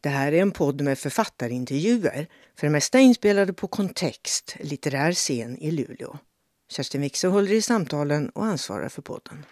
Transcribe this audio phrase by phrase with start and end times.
[0.00, 2.26] Det här är en podd med författarintervjuer,
[2.58, 6.18] för det mesta inspelade på Kontext, litterär scen i Luleå.
[6.70, 9.44] Kerstin Wikse håller i samtalen och ansvarar för podden.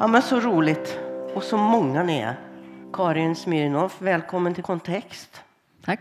[0.00, 0.98] Ja, men så roligt.
[1.34, 2.40] Och så många ni är.
[2.92, 5.40] Karin Smirnoff, välkommen till Kontext.
[5.84, 6.00] Tack.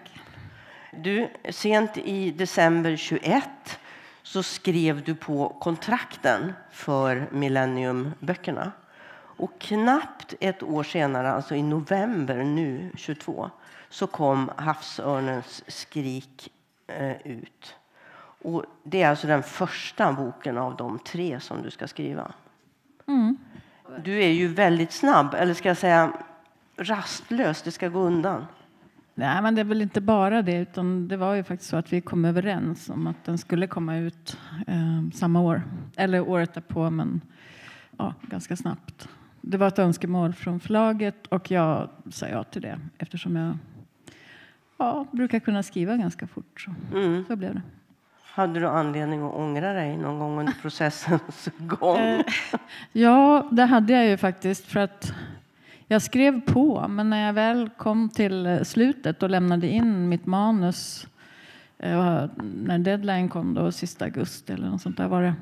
[0.92, 3.80] Du, sent i december 21
[4.24, 8.72] så skrev du på kontrakten för Millenniumböckerna.
[9.16, 13.50] Och knappt ett år senare, alltså i november nu, 22,
[13.90, 16.52] så kom Havsörnens skrik
[16.88, 17.76] eh, ut.
[18.42, 22.32] Och det är alltså den första boken av de tre som du ska skriva.
[23.08, 23.38] Mm.
[24.04, 26.14] Du är ju väldigt snabb, eller ska jag säga
[26.78, 27.62] rastlös.
[27.62, 28.46] Det ska gå undan.
[29.16, 31.94] Nej, men det är väl inte bara det, utan det var ju faktiskt så att
[31.94, 35.62] vi kom överens om att den skulle komma ut eh, samma år,
[35.96, 37.22] eller året därpå, men
[37.98, 39.08] ja, ganska snabbt.
[39.42, 43.58] Det var ett önskemål från förlaget och jag sa ja till det eftersom jag
[44.78, 46.62] ja, brukar kunna skriva ganska fort.
[46.62, 47.26] Så, Mm.
[47.28, 47.62] så blev det.
[48.24, 51.98] Hade du anledning att ångra dig någon gång under processens gång?
[51.98, 52.26] Eh,
[52.92, 55.14] Ja, det hade jag ju faktiskt för att
[55.88, 61.08] jag skrev på, men när jag väl kom till slutet och lämnade in mitt manus
[61.80, 65.34] eh, när deadline kom då, sista augusti eller något sånt där var det,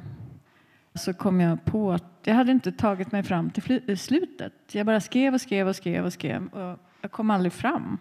[0.95, 4.53] så kom jag på att jag hade inte tagit mig fram till slutet.
[4.71, 7.97] Jag bara skrev och skrev och skrev och skrev och jag kom aldrig fram.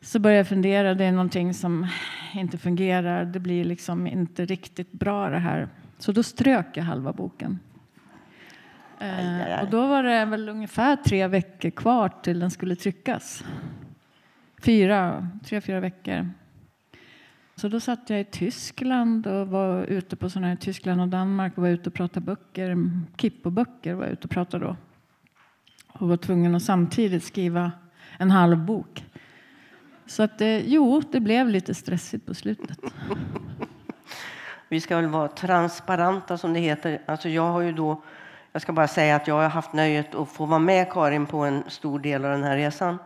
[0.00, 1.86] Så började jag fundera, det är någonting som
[2.34, 5.68] inte fungerar, det blir liksom inte riktigt bra det här.
[5.98, 7.58] Så då strök jag halva boken.
[9.02, 9.52] Aj, aj, aj.
[9.52, 13.44] Eh, och då var det väl ungefär tre veckor kvar till den skulle tryckas.
[14.62, 16.30] Fyra, tre, fyra veckor.
[17.56, 21.56] Så då satt jag i Tyskland och var ute på sådana här Tyskland och Danmark
[21.56, 22.90] och var ute och pratade böcker.
[23.16, 24.76] Kippo-böcker var jag ute och pratade då.
[25.88, 27.72] Och var tvungen att samtidigt skriva
[28.18, 29.04] en halv bok.
[30.06, 32.78] Så att det, jo, det blev lite stressigt på slutet.
[34.68, 37.02] Vi ska väl vara transparenta som det heter.
[37.06, 38.02] Alltså jag har ju då,
[38.52, 41.38] jag ska bara säga att jag har haft nöjet att få vara med Karin på
[41.38, 42.98] en stor del av den här resan.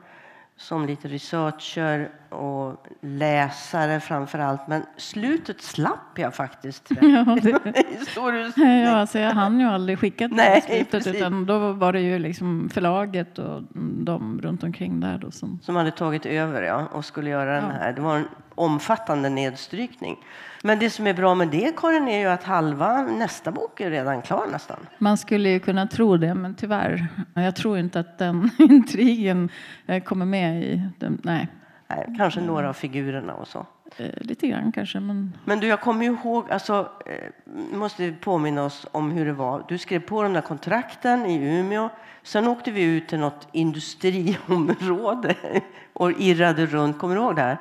[0.58, 4.68] Som lite researcher och läsare framför allt.
[4.68, 6.90] Men slutet slapp jag faktiskt.
[7.00, 8.80] Ja, det, I stor utsträckning.
[8.84, 11.14] Ja, alltså jag hann ju aldrig skicka till Nej, slutet precis.
[11.14, 13.62] utan då var det ju liksom förlaget och
[14.04, 15.58] de runt omkring där då som...
[15.62, 17.70] Som hade tagit över ja, och skulle göra den Ja.
[17.70, 17.92] här.
[17.92, 20.16] Det var en omfattande nedstrykning.
[20.66, 23.90] Men det som är bra med det Karin är ju att halva nästa bok är
[23.90, 24.76] redan klar nästan.
[24.98, 27.06] Man skulle ju kunna tro det, men tyvärr.
[27.34, 29.48] Jag tror inte att den intrigen
[29.86, 31.20] eh, kommer med i den.
[31.24, 31.48] Nej,
[31.88, 33.66] Nej, kanske några av figurerna och så.
[33.96, 38.64] eh, lite grann kanske, men Men du, jag kommer ju ihåg, alltså, eh, måste påminna
[38.64, 39.64] oss om hur det var.
[39.68, 41.88] Du skrev på de där kontrakten i Umeå.
[42.22, 45.34] Sen åkte vi ut till något industriområde
[45.92, 46.98] och irrade runt.
[46.98, 47.58] Kommer du ihåg det här?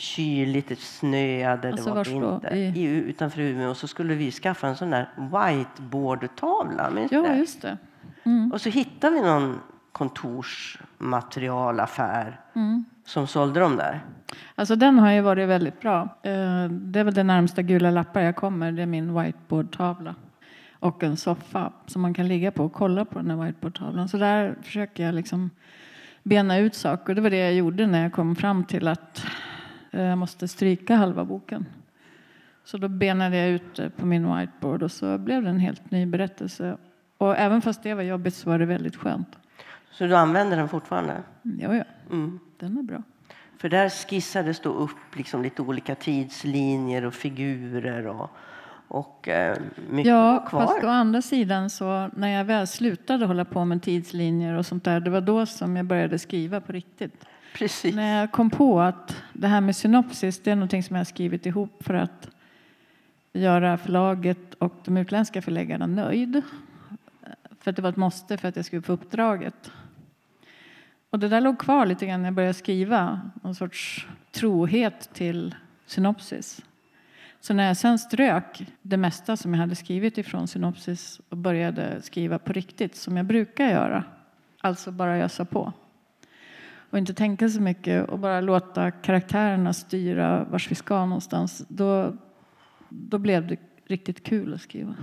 [0.00, 2.30] Kyligt, det snöade, Alltså, det var vars då?
[2.30, 2.54] vinter.
[2.54, 3.70] I- utanför Umeå.
[3.70, 6.90] Och så skulle vi skaffa en sån där whiteboardtavla.
[6.90, 7.36] Minns ja, det?
[7.36, 7.76] just det.
[8.24, 8.52] Mm.
[8.52, 9.58] Och så hittade vi någon
[9.92, 12.40] kontorsmaterialaffär
[13.04, 14.00] som sålde dem där.
[14.54, 16.02] Alltså den har ju varit väldigt bra.
[16.22, 18.72] Eh, Det är väl det närmsta gula lappar jag kommer.
[18.72, 20.14] Det är min whiteboardtavla.
[20.72, 24.08] Och en soffa som man kan ligga på och kolla på den här whiteboardtavlan.
[24.08, 25.50] Så där försöker jag liksom
[26.22, 27.14] bena ut saker.
[27.14, 29.24] Det var det jag gjorde när jag kom fram till att
[29.90, 31.66] jag måste stryka halva boken.
[32.64, 35.90] Så då benade jag ut det på min whiteboard och så blev det en helt
[35.90, 36.76] ny berättelse.
[37.18, 39.28] Och även fast det var jobbigt så var det väldigt skönt.
[39.90, 41.22] Så du använder den fortfarande?
[41.42, 42.38] Ja, ja, Mm.
[42.58, 43.02] den är bra.
[43.58, 48.30] För där skissades då upp liksom lite olika tidslinjer och figurer och,
[48.88, 49.56] och eh,
[49.90, 50.66] mycket Ja, var kvar.
[50.66, 54.84] fast å andra sidan så när jag väl slutade hålla på med tidslinjer och sånt
[54.84, 57.24] där, det var då som jag började skriva på riktigt.
[57.52, 57.94] Precis.
[57.94, 61.04] När jag kom på att det här med synopsis, det är någonting som jag har
[61.04, 62.28] skrivit ihop för att
[63.32, 66.42] göra förlaget och de utländska förläggarna nöjd.
[67.60, 69.72] För att det var ett måste för att jag skulle få uppdraget.
[71.10, 75.54] Och det där låg kvar lite grann när jag började skriva, någon sorts trohet till
[75.86, 76.64] synopsis.
[77.40, 82.02] Så när jag sen strök det mesta som jag hade skrivit ifrån synopsis och började
[82.02, 84.04] skriva på riktigt, som jag brukar göra,
[84.60, 85.72] alltså bara ösa på
[86.90, 92.16] och inte tänka så mycket och bara låta karaktärerna styra vars vi ska någonstans, då,
[92.88, 93.56] då blev det
[93.86, 94.94] riktigt kul att skriva.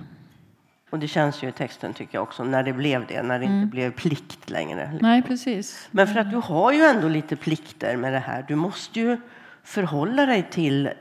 [0.90, 3.46] Och det känns ju i texten tycker jag också, när det blev det, när det
[3.46, 5.00] inte blev plikt längre.
[5.02, 5.88] Nej, precis.
[5.92, 8.46] Men för att du har ju ändå lite plikter med det här.
[8.48, 9.18] Du måste ju
[9.64, 10.94] förhålla dig till eh,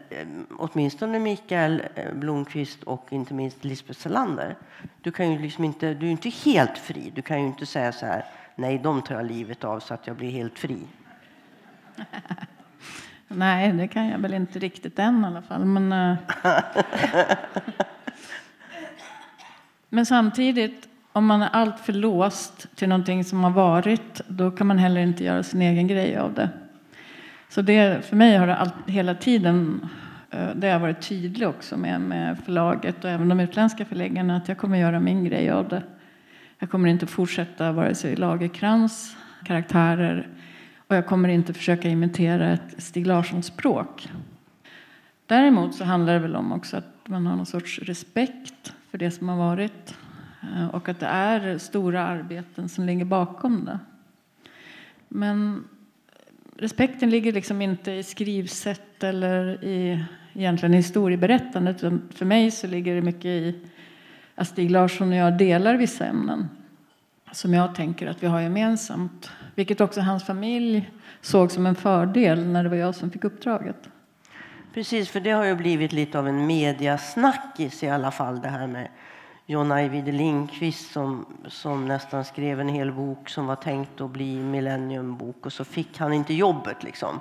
[0.59, 4.57] åtminstone Mikael eh, Blomqvist och inte minst Lisbeth Salander.
[5.01, 7.13] Du, kan ju liksom inte, du är inte helt fri.
[7.15, 8.25] Du kan ju inte säga så här,
[8.57, 10.79] nej, de tar jag livet av så att jag blir helt fri.
[13.29, 15.65] Nej, det kan jag väl inte riktigt än i alla fall.
[15.65, 16.17] Men, eh,
[19.89, 24.79] men samtidigt, om man är alltför låst till någonting som har varit, då kan man
[24.79, 26.49] heller inte göra sin egen grej av det.
[27.49, 29.89] Så det, för mig har det all, hela tiden,
[30.31, 34.49] eh, det har varit tydlig också med, med förlaget och även de utländska förläggarna, att
[34.49, 35.83] jag kommer göra min grej av det.
[36.59, 40.29] Jag kommer inte fortsätta vare sig Lagerkrans karaktärer
[40.87, 44.09] och jag kommer inte försöka imitera ett Stig Larsson-språk.
[45.27, 49.11] Däremot så handlar det väl om också att man har någon sorts respekt för det
[49.11, 49.97] som har varit
[50.43, 53.79] eh, och att det är stora arbeten som ligger bakom det.
[55.09, 55.65] Men
[56.57, 61.81] respekten ligger liksom inte i skrivsätt eller i egentligen historieberättandet.
[62.11, 63.61] För mig så ligger det mycket i
[64.37, 66.49] att Stig Larsson och jag delar vissa ämnen
[67.33, 69.31] som jag tänker att vi har gemensamt.
[69.55, 70.91] Vilket också hans familj
[71.21, 73.89] såg som en fördel när det var jag som fick uppdraget.
[74.75, 78.67] Precis, för det har ju blivit lite av en mediasnackis i alla fall det här
[78.67, 78.89] med
[79.47, 84.37] John Ajvide Lindqvist som, som nästan skrev en hel bok som var tänkt att bli
[84.37, 87.21] millenniumbok och så fick han inte jobbet liksom.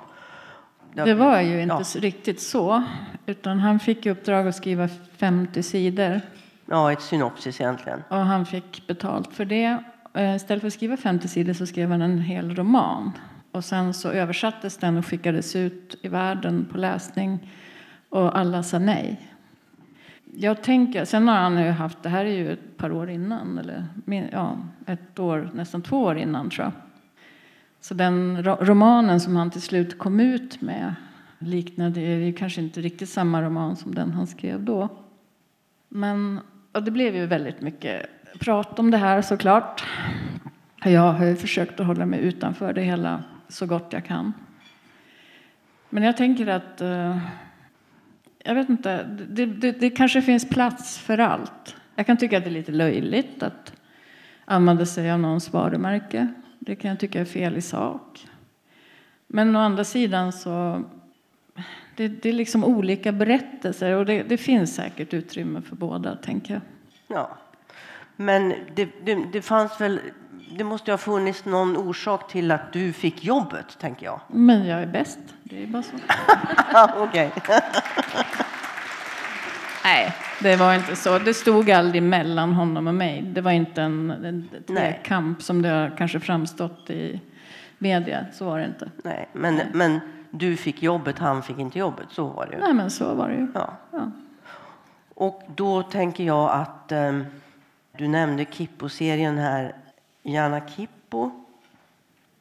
[0.92, 2.00] Det var ju inte ja.
[2.00, 2.82] riktigt så,
[3.26, 6.20] utan han fick i uppdrag att skriva 50 sidor.
[6.66, 8.02] Ja, ett synopsis egentligen.
[8.08, 9.82] Och han fick betalt för det.
[10.14, 13.12] Eh, istället för att skriva 50 sidor så skrev han en hel roman.
[13.52, 17.52] Och sen så översattes den och skickades ut i världen på läsning.
[18.08, 19.30] Och alla sa nej.
[20.38, 23.58] Jag tänker, sen har han ju haft, det här är ju ett par år innan,
[23.58, 23.86] eller
[24.32, 26.72] ja, ett år, nästan två år innan tror jag.
[27.80, 30.94] Så den romanen som han till slut kom ut med
[31.38, 34.88] liknade ju kanske inte riktigt samma roman som den han skrev då.
[35.88, 36.40] Men
[36.76, 38.06] och det blev ju väldigt mycket
[38.38, 39.84] prat om det här såklart.
[40.84, 44.32] Jag har ju försökt att hålla mig utanför det hela så gott jag kan.
[45.90, 47.18] Men jag tänker att eh,
[48.44, 51.76] jag vet inte, det, det, det, kanske finns plats för allt.
[51.94, 53.72] Jag kan tycka att det är lite löjligt att
[54.44, 56.28] använda sig av någons varumärke.
[56.58, 58.26] Det kan jag tycka är fel i sak.
[59.26, 60.84] Men å andra sidan så
[61.96, 66.54] det, det är liksom olika berättelser och det, det, finns säkert utrymme för båda, tänker
[66.54, 66.62] jag.
[67.08, 67.38] Ja,
[68.16, 68.88] men det,
[69.32, 70.00] det, fanns väl,
[70.58, 74.20] det måste ha funnits någon orsak till att du fick jobbet, tänker jag.
[74.28, 75.18] Men jag är bäst.
[75.42, 75.96] Det är bara så.
[76.96, 77.32] Okej.
[79.84, 81.18] Nej, det var inte så.
[81.18, 83.22] Det stod aldrig mellan honom och mig.
[83.22, 87.20] Det var inte en, en kamp som det har kanske framstått i
[87.78, 88.26] media.
[88.32, 88.90] Så var det inte.
[89.04, 90.00] Nej, men, men
[90.38, 92.06] du fick jobbet, han fick inte jobbet.
[92.10, 92.60] Så var det ju.
[92.60, 93.48] Nej, men så var det ju.
[93.54, 93.72] Ja.
[93.90, 94.10] ja.
[95.14, 97.24] Och då tänker jag att um,
[97.96, 99.74] du nämnde Kippo-serien här.
[100.22, 101.30] Jana Kippo.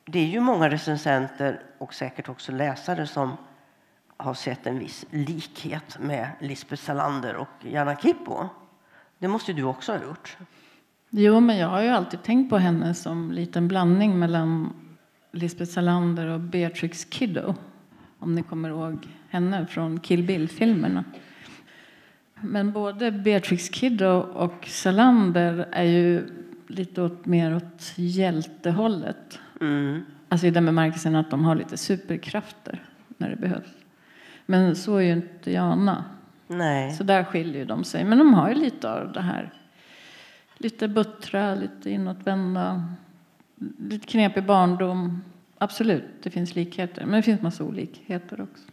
[0.05, 3.37] Det är ju många recensenter och säkert också läsare som
[4.17, 8.47] har sett en viss likhet med Lisbeth Salander och Jana Kippo.
[9.17, 10.37] Det måste du också ha gjort.
[11.09, 14.73] Jo, men jag har ju alltid tänkt på henne som en liten blandning mellan
[15.31, 17.55] Lisbeth Salander och Beatrix Kiddo.
[18.19, 21.03] Om ni kommer ihåg henne från Kill Bill-filmerna.
[22.41, 26.27] Men både Beatrix Kiddo och Salander är ju
[26.67, 29.39] lite åt, mer åt hjältehållet.
[29.61, 30.05] Mm.
[30.29, 32.83] Alltså i den bemärkelsen att de har lite superkrafter
[33.17, 33.73] när det behövs.
[34.45, 36.03] Men så är ju inte Jana.
[36.47, 36.91] Nej.
[36.91, 38.03] Så där skiljer de sig.
[38.03, 39.53] Men de har ju lite av det här.
[40.57, 42.83] Lite buttra, lite inåtvända,
[43.79, 45.21] lite knepig barndom.
[45.57, 47.05] Absolut, det finns likheter.
[47.05, 48.63] Men det finns massa olikheter också.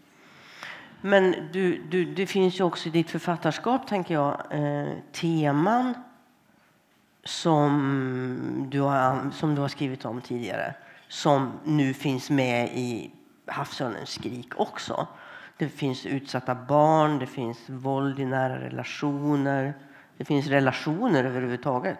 [1.00, 5.94] Men du, du, det finns ju också i ditt författarskap, tänker jag, eh, teman
[7.24, 10.74] som du, har, som du har skrivit om tidigare
[11.12, 13.10] som nu finns med i
[13.46, 15.06] Havsörnens skrik också.
[15.58, 19.74] Det finns utsatta barn, det finns våld i nära relationer.
[20.16, 21.98] Det finns relationer överhuvudtaget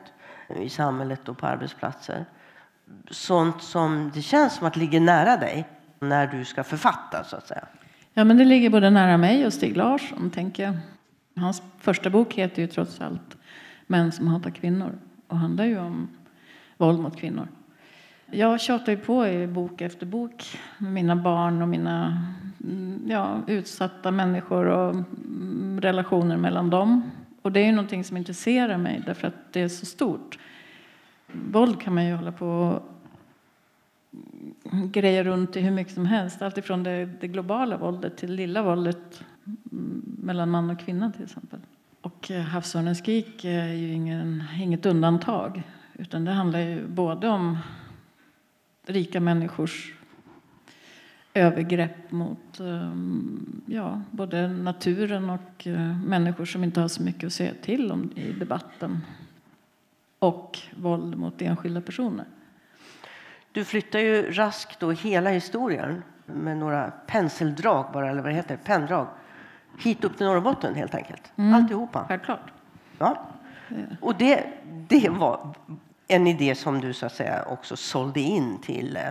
[0.57, 2.25] i samhället och på arbetsplatser.
[3.11, 5.69] Sånt som det känns som att ligger nära dig
[6.01, 7.65] när du ska författa, så att säga.
[8.15, 10.75] Ja, men det ligger både nära mig och Stig Larsson, tänker jag.
[11.37, 13.37] Hans första bok heter ju trots allt
[13.87, 16.09] Män som hatar kvinnor och handlar ju om
[16.77, 17.49] våld mot kvinnor.
[18.31, 22.23] Jag tjatar ju på i bok efter bok med mina barn och mina
[22.65, 27.11] mm, ja, utsatta människor och mm, relationer mellan dem.
[27.43, 30.39] Och det är ju någonting som intresserar mig därför att det är så stort.
[31.33, 32.83] Våld kan man ju hålla på
[34.63, 36.43] och greja runt i hur mycket som helst.
[36.43, 41.25] Alltifrån det, det globala våldet till det lilla våldet mm, mellan man och kvinna till
[41.25, 41.61] exempel.
[42.01, 45.63] Och eh, havsörnens skrik eh, är ju ingen, inget undantag.
[45.95, 47.59] Utan det handlar ju både om
[48.87, 49.95] rika människors
[51.35, 52.93] övergrepp mot eh,
[53.67, 55.67] ja, både naturen och
[56.05, 59.01] människor som inte har så mycket att säga till om i debatten.
[60.23, 62.25] Och våld mot enskilda personer.
[63.53, 68.57] Du flyttar ju raskt då hela historien med några penseldrag bara, eller vad det heter,
[68.57, 69.07] penndrag
[69.79, 71.33] hit upp till Norrbotten helt enkelt.
[71.37, 71.55] Mm.
[71.55, 72.05] Alltihopa.
[72.09, 72.53] Självklart.
[72.99, 73.27] Ja.
[74.01, 74.45] Och det,
[74.89, 75.55] det var
[76.09, 79.03] en idé som du så att säga också sålde in till eh,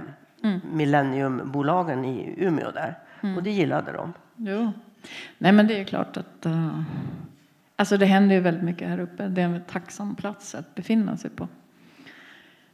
[0.43, 0.61] mm.
[0.71, 2.99] Millenniumbolagen i Umeå där.
[3.21, 3.37] Mm.
[3.37, 4.13] Och det gillade de.
[4.35, 4.71] Jo.
[5.37, 6.81] Nej men det är klart att uh,
[7.81, 9.27] alltså det händer ju väldigt mycket här uppe.
[9.27, 11.47] Det är en tacksam plats att befinna sig på.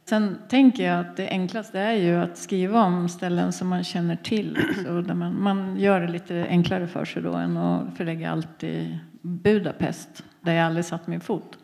[0.04, 4.16] Sen tänker jag att det enklaste är ju att skriva om ställen som man känner
[4.16, 4.58] till.
[4.84, 8.64] Så där man, man gör det lite enklare för sig då än att förlägga allt
[8.64, 11.58] i Budapest, där jag aldrig satt min fot.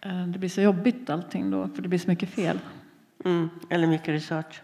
[0.00, 2.58] Eh, det blir så jobbigt allting då, för det blir så mycket fel.
[3.24, 4.62] Mm, eller mycket research.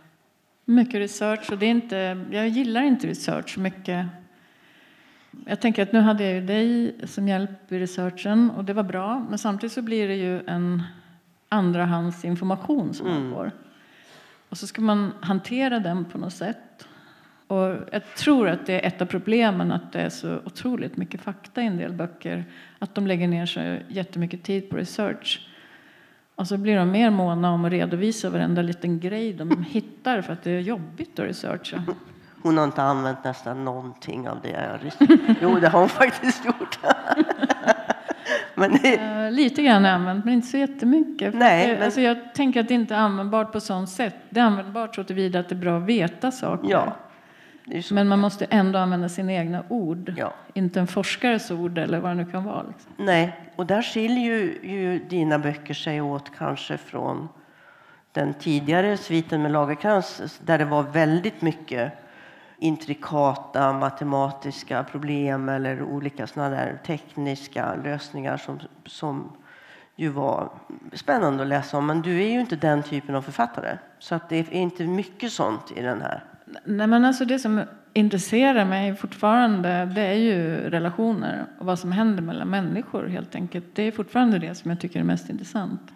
[0.64, 4.06] Mycket research, och det är inte, jag gillar inte research så mycket.
[5.46, 8.82] Jag tänker att nu hade jag ju dig som hjälp i researchen och det var
[8.82, 10.82] bra, men samtidigt så blir det ju en
[11.48, 13.22] andrahandsinformation som mm.
[13.22, 13.52] man får.
[14.48, 16.88] Och så ska man hantera den på något sätt.
[17.46, 21.20] Och jag tror att det är ett av problemen att det är så otroligt mycket
[21.20, 22.44] fakta i en del böcker.
[22.78, 25.48] Att de lägger ner så jättemycket tid på research.
[26.34, 30.32] Och så blir de mer måna om att redovisa varenda liten grej de hittar för
[30.32, 31.82] att det är jobbigt att researcha.
[32.42, 35.08] Hon har inte använt nästan någonting av det jag
[35.40, 36.78] Jo, det har hon faktiskt gjort.
[38.82, 38.98] Det...
[38.98, 41.34] uh, lite grann använt, men inte så jättemycket.
[41.34, 41.82] Nej, men...
[41.82, 44.14] alltså, jag tänker att det inte är användbart på sånt sätt.
[44.30, 46.70] Det är användbart så tillvida att det är bra att veta saker.
[46.70, 46.96] Ja,
[47.90, 50.34] men man måste ändå använda sina egna ord, ja.
[50.54, 52.62] inte en forskares ord eller vad det nu kan vara.
[52.62, 52.92] Liksom.
[52.96, 57.28] Nej, och där skiljer ju, ju dina böcker sig åt kanske från
[58.12, 61.92] den tidigare sviten med Lagerkrans där det var väldigt mycket
[62.58, 69.32] intrikata matematiska problem eller olika såna där tekniska lösningar som, som
[69.96, 70.50] ju var
[70.92, 71.86] spännande att läsa om.
[71.86, 75.32] Men du är ju inte den typen av författare, så att det är inte mycket
[75.32, 76.24] sånt i den här.
[76.64, 77.62] Nej, men alltså det som
[77.92, 83.66] intresserar mig fortfarande det är ju relationer och vad som händer mellan människor helt enkelt.
[83.74, 85.92] Det är fortfarande det som jag tycker är mest intressant.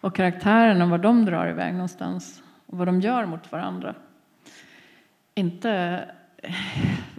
[0.00, 3.94] Och karaktärerna, var de drar iväg någonstans och vad de gör mot varandra.
[5.34, 6.04] Inte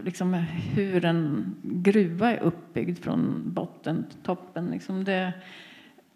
[0.04, 0.34] liksom,
[0.76, 4.66] hur en gruva är uppbyggd från botten till toppen.
[4.66, 5.34] Liksom det,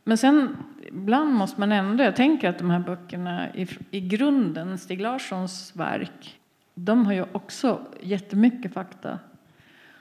[0.04, 4.78] men sen ibland måste man ändå, jag tänker att de här böckerna i, i grunden,
[4.78, 6.40] Stig Larssons verk,
[6.74, 9.20] de har ju också jättemycket fakta.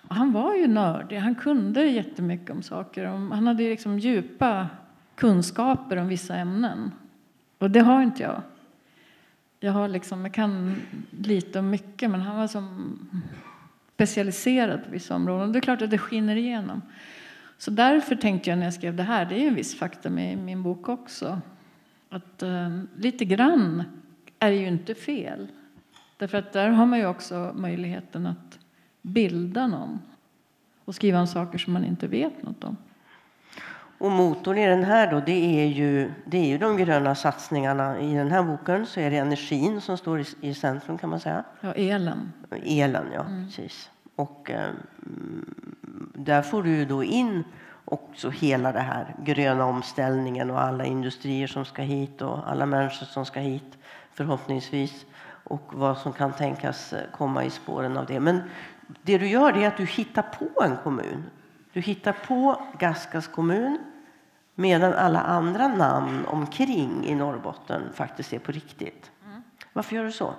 [0.08, 3.04] Och han var ju nördig, han kunde jättemycket om saker.
[3.04, 4.66] Han hade liksom djupa
[5.14, 6.92] kunskaper om vissa ämnen.
[7.58, 8.42] Och det har inte jag.
[9.60, 10.76] Jag, har liksom, jag kan
[11.10, 12.98] lite om mycket, men han var som
[13.94, 15.52] specialiserad på vissa områden.
[15.52, 16.82] Det är klart att det skiner igenom.
[17.58, 20.38] Så därför tänkte jag när jag skrev det här, det är en viss fakta med
[20.38, 21.40] min bok också,
[22.08, 23.84] att eh, lite grann
[24.38, 25.48] är ju inte fel.
[26.16, 28.58] Därför att där har man ju också möjligheten att
[29.02, 29.98] bilda någon
[30.84, 32.76] och skriva om saker som man inte vet något om.
[33.98, 38.00] Och motorn i den här då, det är ju, det är ju de gröna satsningarna.
[38.00, 41.20] I den här boken så är det energin som står i, i centrum kan man
[41.20, 41.44] säga.
[41.60, 42.32] Ja, elen.
[42.64, 43.20] Elen, ja.
[43.20, 43.46] Mm.
[43.46, 43.90] Precis.
[44.16, 44.70] Och eh,
[46.14, 47.44] där får du då in
[47.84, 53.06] också hela det här gröna omställningen och alla industrier som ska hit och alla människor
[53.06, 53.78] som ska hit
[54.12, 55.06] förhoppningsvis
[55.44, 58.20] och vad som kan tänkas komma i spåren av det.
[58.20, 58.42] Men
[59.02, 61.24] det du gör är att du hittar på en kommun
[61.78, 63.78] du hittar på Gaskas kommun
[64.54, 69.10] medan alla andra namn omkring i Norrbotten faktiskt är på riktigt.
[69.26, 69.42] Mm.
[69.72, 70.34] Varför gör du så?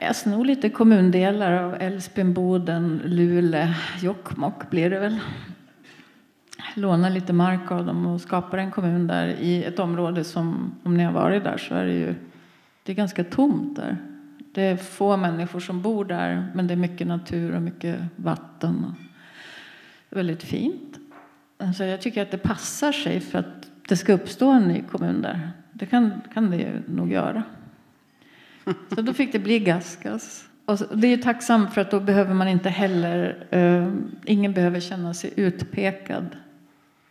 [0.00, 3.68] Jag snor lite kommundelar av Älvsbyn, Boden, Luleå,
[4.00, 5.20] Jokkmokk blir det väl.
[6.74, 10.96] Lånar lite mark av dem och skapar en kommun där i ett område som, om
[10.96, 12.14] ni har varit där så är det ju
[12.82, 13.96] det är ganska tomt där.
[14.54, 18.94] Det är få människor som bor där men det är mycket natur och mycket vatten
[20.12, 20.98] väldigt fint.
[21.58, 25.22] Alltså jag tycker att det passar sig för att det ska uppstå en ny kommun
[25.22, 25.50] där.
[25.72, 27.42] Det kan, kan det ju nog göra.
[28.94, 30.48] Så då fick det bli Gaskas.
[30.64, 33.92] Och det är tacksamt för att då behöver man inte heller, eh,
[34.24, 36.36] ingen behöver känna sig utpekad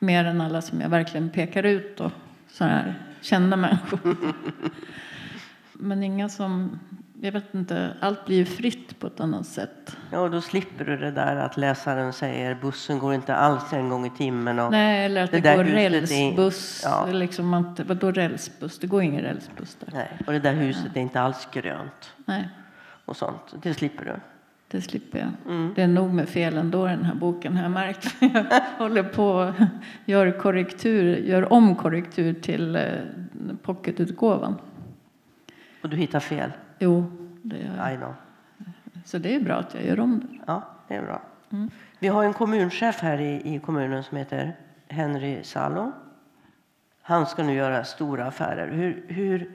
[0.03, 2.12] Mer än alla som jag verkligen pekar ut och
[2.48, 4.00] så här kända människor.
[5.74, 6.79] Men inga som,
[7.24, 9.98] jag vet inte, allt blir ju fritt på ett annat sätt.
[10.12, 13.90] Ja, och då slipper du det där att läsaren säger bussen går inte alls en
[13.90, 14.60] gång i timmen.
[14.60, 16.82] Och Nej, eller att det det, går huset är- rälsbuss.
[16.86, 17.06] Ja.
[17.12, 18.80] Liksom att, vadå rälsbuss?
[18.80, 19.90] Det går ingen rälsbuss där.
[19.94, 22.50] Nej, och det där huset är inte alls grönt Nej,
[23.06, 23.56] och sånt.
[23.63, 24.13] Det slipper du.
[24.68, 25.54] det slipper jag.
[25.56, 25.74] Mm.
[25.75, 28.16] Det är nog med fel ändå den här boken jag märkt.
[28.20, 28.44] Jag
[28.78, 29.54] håller på
[30.06, 32.82] gör korrektur, gör om korrektur till eh,
[33.62, 34.56] pocketutgåvan.
[35.84, 36.51] Och du hittar fel.
[36.81, 37.11] Jo,
[37.41, 37.93] det gör jag.
[37.93, 38.13] I know.
[39.05, 40.43] Så det är bra att jag gör om det.
[40.47, 41.21] Ja, det är bra.
[42.00, 44.55] Vi har en kommunchef här i, i kommunen som heter
[44.88, 45.91] Henry Salo.
[47.01, 48.71] Han ska nu göra stora affärer.
[48.71, 49.51] Hur, hur,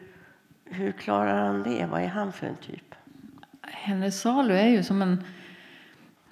[0.64, 1.86] hur klarar han det?
[1.90, 2.94] Vad är han för en typ?
[3.62, 5.24] Henry Salo är ju som en,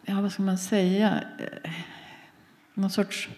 [0.02, 1.70] ja vad ska man säga, Eh,
[2.74, 3.28] någon sorts,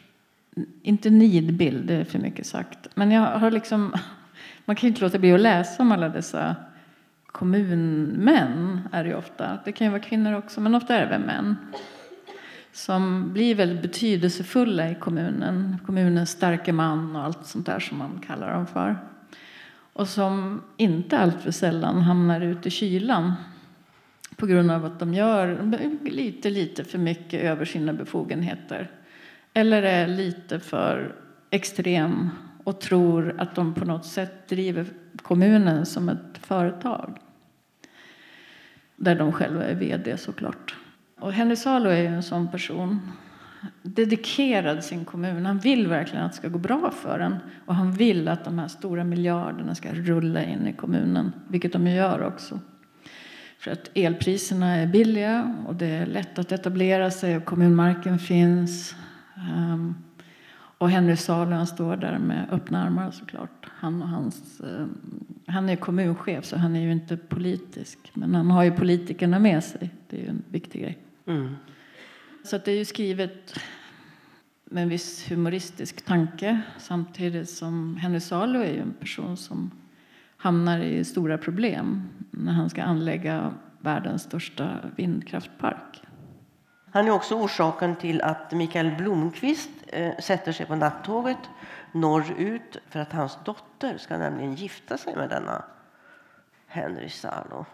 [0.82, 2.88] inte nidbild, det är för mycket sagt.
[2.94, 3.94] Men jag har liksom,
[4.64, 6.56] man kan ju inte låta bli att läsa om alla dessa
[7.38, 9.58] kommunmän, är det ju ofta.
[9.64, 11.56] Det kan ju vara kvinnor också, men ofta är det väl män.
[12.72, 15.76] Som blir väldigt betydelsefulla i kommunen.
[15.86, 18.96] Kommunens starke man och allt sånt där som man kallar dem för.
[19.92, 23.32] Och som inte alltför sällan hamnar ute i kylan
[24.36, 25.72] på grund av att de gör
[26.04, 28.90] lite, lite för mycket över sina befogenheter.
[29.52, 31.14] Eller är lite för
[31.50, 32.30] extrem
[32.64, 34.86] och tror att de på något sätt driver
[35.22, 37.18] kommunen som ett företag.
[38.96, 40.74] Där de själva är vd såklart.
[41.20, 43.12] Och Henry Salo är ju en sån person.
[43.82, 45.46] Dedikerad sin kommun.
[45.46, 47.36] Han vill verkligen att det ska gå bra för den.
[47.66, 51.32] Och han vill att de här stora miljarderna ska rulla in i kommunen.
[51.48, 52.60] Vilket de ju gör också.
[53.58, 58.94] För att elpriserna är billiga och det är lätt att etablera sig och kommunmarken finns.
[59.36, 59.94] Ehm,
[60.78, 63.66] och Henry Salo han står där med öppna armar såklart.
[63.70, 64.98] Han, och hans, ehm,
[65.46, 67.98] han är kommunchef så han är ju inte politisk.
[68.14, 69.90] Men han har ju politikerna med sig.
[70.08, 70.98] Det är ju en viktig grej.
[71.26, 71.56] Mm.
[72.44, 73.58] Så det är ju skrivet
[74.64, 79.70] med en viss humoristisk tanke samtidigt som Henry Salo är ju en person som
[80.36, 86.02] hamnar i stora problem när han ska anlägga världens största vindkraftpark.
[86.92, 91.38] Han är också orsaken till att Mikael Blomqvist eh, Eh, sätter sig på nattåget
[91.92, 95.64] norrut för att hans dotter ska nämligen gifta sig med denna
[96.66, 97.66] Henry Salo.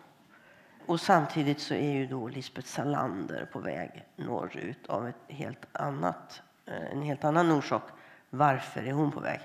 [0.87, 6.43] Och samtidigt så är ju då Lisbeth Salander på väg norrut av ett helt annat,
[6.67, 7.83] eh, en helt annan orsak.
[8.31, 9.41] Varför är hon på väg?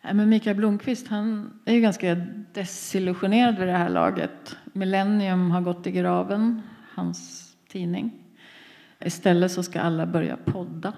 [0.00, 2.14] Men Mikael Blomqvist han är ju ganska
[2.52, 4.56] desillusionerad vid det här laget.
[4.72, 6.62] Millennium har gått i graven,
[6.94, 8.12] hans tidning.
[9.00, 10.92] Istället så ska alla börja podda.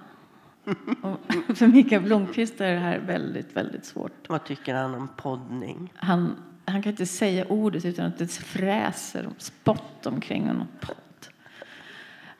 [1.03, 1.20] Och
[1.57, 4.29] för Mikael Blomqvist är det här väldigt, väldigt svårt.
[4.29, 5.92] Vad tycker han om poddning?
[5.96, 10.66] Han, han kan inte säga ordet utan att det fräser spott omkring honom.
[10.81, 11.31] Pott.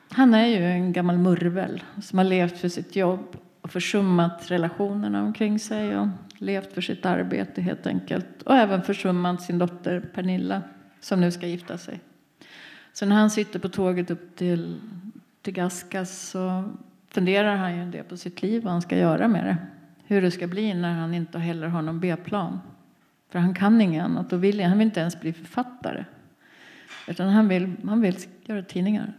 [0.09, 5.23] Han är ju en gammal murvel som har levt för sitt jobb och försummat relationerna
[5.23, 6.07] omkring sig och
[6.37, 8.41] levt för sitt arbete helt enkelt.
[8.41, 10.61] Och även försummat sin dotter Pernilla
[10.99, 11.99] som nu ska gifta sig.
[12.93, 14.81] Så när han sitter på tåget upp till,
[15.41, 16.71] till Gaskas så
[17.15, 19.57] funderar han ju en del på sitt liv, vad han ska göra med det.
[20.07, 22.59] Hur det ska bli när han inte heller har någon B-plan.
[23.29, 26.05] För han kan inget annat och vill, han vill inte ens bli författare.
[27.07, 29.13] Utan han vill, han vill göra tidningar.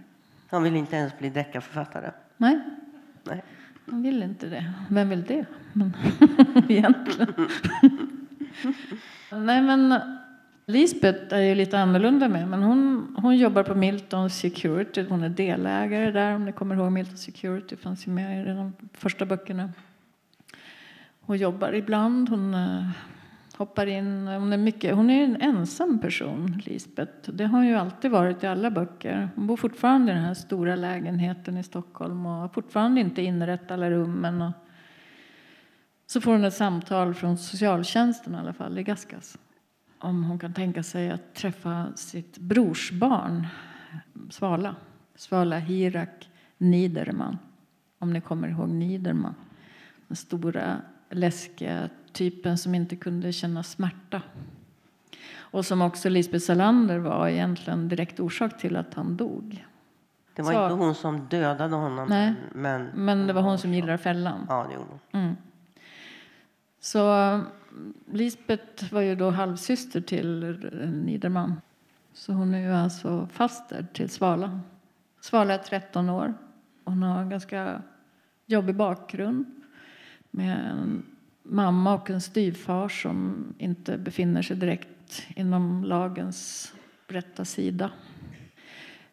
[0.51, 2.11] Han vill inte ens bli deckarförfattare.
[2.37, 2.61] Nej,
[3.25, 3.43] Nej.
[3.91, 4.73] han vill inte det.
[4.89, 5.45] Vem vill det?
[5.73, 5.97] Men,
[6.69, 7.35] egentligen.
[9.31, 10.01] Nej, men
[10.69, 12.49] Lisbeth är ju lite annorlunda med.
[12.49, 15.05] Men hon, hon jobbar på Milton Security.
[15.09, 16.35] Hon är delägare där.
[16.35, 19.71] Om ni kommer ihåg Milton Security fanns ju med i de första böckerna.
[21.21, 22.29] Hon jobbar ibland.
[22.29, 22.89] Hon eh,
[23.57, 24.27] hoppar in.
[24.27, 27.31] Hon är, mycket, hon är en ensam person, Lisbeth.
[27.31, 29.29] Det har hon ju alltid varit i alla böcker.
[29.35, 33.71] Hon bor fortfarande i den här stora lägenheten i Stockholm och har fortfarande inte inrett
[33.71, 34.43] alla rummen.
[34.43, 34.53] Och
[36.07, 39.39] så får hon ett samtal från socialtjänsten i alla fall, i Gaskas
[39.99, 43.47] om hon kan tänka sig att träffa sitt brorsbarn,
[44.31, 44.75] Svala.
[45.15, 47.39] Svala Hirak Niederman.
[47.99, 49.35] Om ni kommer ihåg Niederman.
[50.09, 50.77] Den stora
[51.11, 54.23] läskiga typen som inte kunde känna smärta.
[55.37, 59.67] Och som också Lisbeth Salander var egentligen direkt orsak till att han dog.
[60.35, 62.09] Det var Så- inte hon som dödade honom.
[62.09, 62.35] Nej.
[62.53, 64.47] Men, Men det var hon som gillade fällan.
[64.49, 65.21] Ja, det gjorde hon.
[65.23, 65.37] Mm.
[66.81, 67.01] Så
[68.13, 70.59] Lisbeth var ju då halvsyster till
[71.05, 71.61] Niederman.
[72.13, 74.61] Så hon är ju alltså faster till Svala.
[75.21, 76.35] Svala är 13 år.
[76.85, 77.83] Hon har en ganska
[78.47, 79.45] jobbig bakgrund.
[80.31, 81.03] med en
[81.43, 86.73] mamma och en styvfar som inte befinner sig direkt inom lagens
[87.09, 87.91] rätta sida.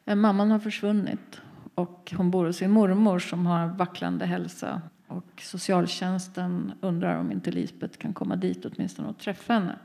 [0.05, 1.41] Eh, mamman har försvunnit
[1.75, 4.81] och hon bor hos sin mormor som har vacklande hälsa
[5.13, 9.75] och socialtjänsten undrar om inte Lisbeth kan komma dit åtminstone och träffa henne.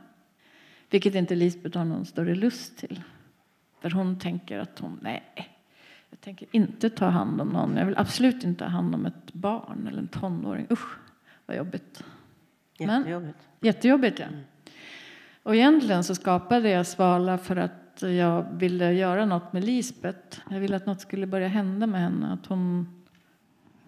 [0.90, 3.02] Vilket inte Lisbeth har någon större lust till.
[3.80, 5.22] För hon tänker att hon, nej,
[6.10, 7.76] jag tänker inte ta hand om någon.
[7.76, 10.66] Jag vill absolut inte ta hand om ett barn eller en tonåring.
[10.70, 10.98] Usch,
[11.46, 12.04] vad jobbigt.
[12.78, 13.38] Jättejobbigt.
[13.60, 14.26] Men, jättejobbigt, ja.
[15.42, 20.40] Och egentligen så skapade jag Svala för att jag ville göra något med Lisbeth.
[20.50, 22.32] Jag ville att något skulle börja hända med henne.
[22.32, 22.86] Att hon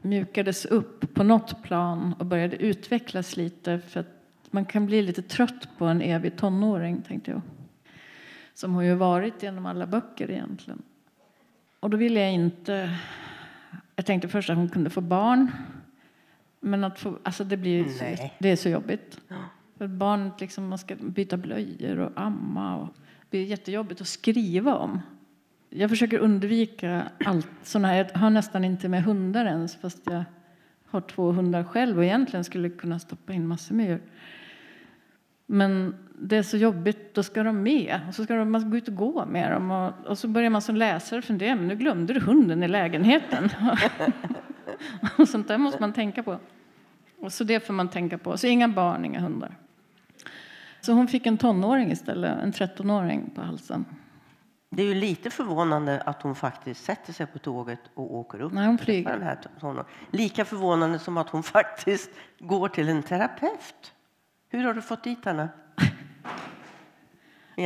[0.02, 3.80] mjukades upp på något plan och började utvecklas lite.
[3.80, 4.06] För att
[4.50, 7.40] man kan bli lite trött på en evig tonåring, tänkte jag.
[8.54, 10.82] Som hon ju varit genom alla böcker egentligen.
[11.80, 12.98] Och då ville jag inte...
[13.96, 15.50] Jag tänkte först att hon kunde få barn.
[16.60, 19.20] Men att få, alltså det, blir så, det är så jobbigt.
[19.78, 22.76] För barnet liksom, man ska byta blöjor och amma.
[22.76, 22.88] Och
[23.30, 25.00] det är jättejobbigt att skriva om.
[25.70, 28.10] Jag försöker undvika allt sådana här.
[28.12, 30.24] Jag har nästan inte med hundar ens fast jag
[30.86, 34.00] har två hundar själv och egentligen skulle kunna stoppa in massor med djur.
[35.46, 38.00] Men det är så jobbigt, då ska de med.
[38.08, 39.70] Och så ska de, man gå ut och gå med dem.
[39.70, 43.50] Och, och så börjar man som läsare fundera, men nu glömde du hunden i lägenheten.
[45.18, 46.38] och sånt där måste man tänka på.
[47.18, 48.36] Och så det får man tänka på.
[48.36, 49.56] Så inga barn, inga hundar.
[50.80, 53.84] Så hon fick en tonåring istället, en 13-åring på halsen.
[54.72, 58.52] Det är ju lite förvånande att hon faktiskt sätter sig på tåget och åker upp.
[58.52, 59.12] Nej, hon flyger.
[59.12, 63.92] Den här Lika förvånande som att hon faktiskt går till en terapeut.
[64.48, 65.48] Hur har du fått dit henne?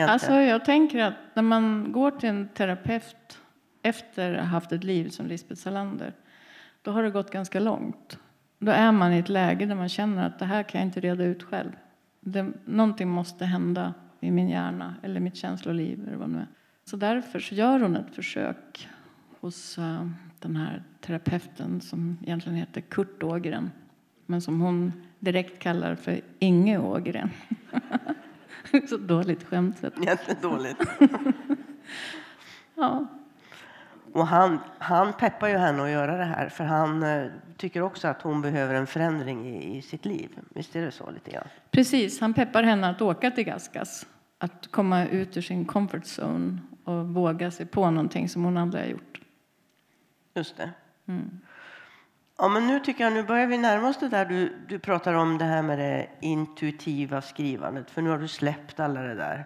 [0.08, 3.38] Alltså, jag tänker att när man går till en terapeut
[3.82, 6.14] efter att ha haft ett liv som Lisbeth Salander,
[6.82, 8.18] då har det gått ganska långt.
[8.58, 11.00] Då är man i ett läge där man känner att det här kan jag inte
[11.00, 11.72] reda ut själv.
[12.20, 16.08] Det, någonting måste hända i min hjärna eller mitt känsloliv.
[16.08, 16.46] Eller vad det är.
[16.84, 18.88] Så därför så gör hon ett försök
[19.40, 23.70] hos uh, den här terapeuten som egentligen heter Kurt Ågren
[24.26, 27.30] men som hon direkt kallar för Inge Ågren.
[28.88, 29.82] Så dåligt skämt.
[30.02, 30.80] Jättedåligt.
[32.74, 33.06] ja.
[34.12, 38.08] Och han, han peppar ju henne att göra det här för han eh, tycker också
[38.08, 40.28] att hon behöver en förändring i, i, sitt liv.
[40.48, 41.48] Visst är det så lite grann?
[41.70, 44.06] Precis, han peppar henne att åka till Gaskas.
[44.38, 48.82] Att komma ut ur sin comfort zone och våga sig på någonting som hon aldrig
[48.82, 49.20] har gjort.
[50.34, 50.70] Just det.
[51.06, 51.40] Mm.
[52.38, 55.14] Ja, men nu tycker jag nu börjar vi närma oss det där du, du pratar
[55.14, 57.90] om det här med det intuitiva skrivandet.
[57.90, 59.44] För nu har du släppt alla det där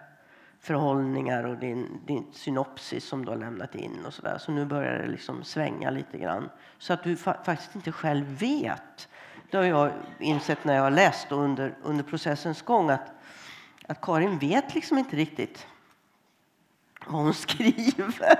[0.59, 4.37] förhållningar och din, din synopsis som du har lämnat in och så där.
[4.37, 6.49] Så nu börjar det liksom svänga lite grann.
[6.77, 9.09] Så att du fa faktiskt inte själv vet.
[9.51, 13.11] Det har jag insett när jag har läst och under, under processens gång att,
[13.87, 15.67] att Karin vet liksom inte riktigt
[17.09, 18.39] vad hon skriver.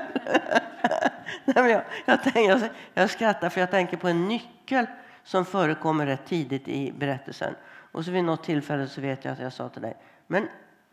[1.45, 4.86] Nej, jag, jag, tänker, jag, jag skrattar för jag tänker på en nyckel
[5.23, 7.55] som förekommer rätt tidigt i berättelsen.
[7.91, 10.47] Och så vid något tillfälle så vet jag att jag sa till dig, men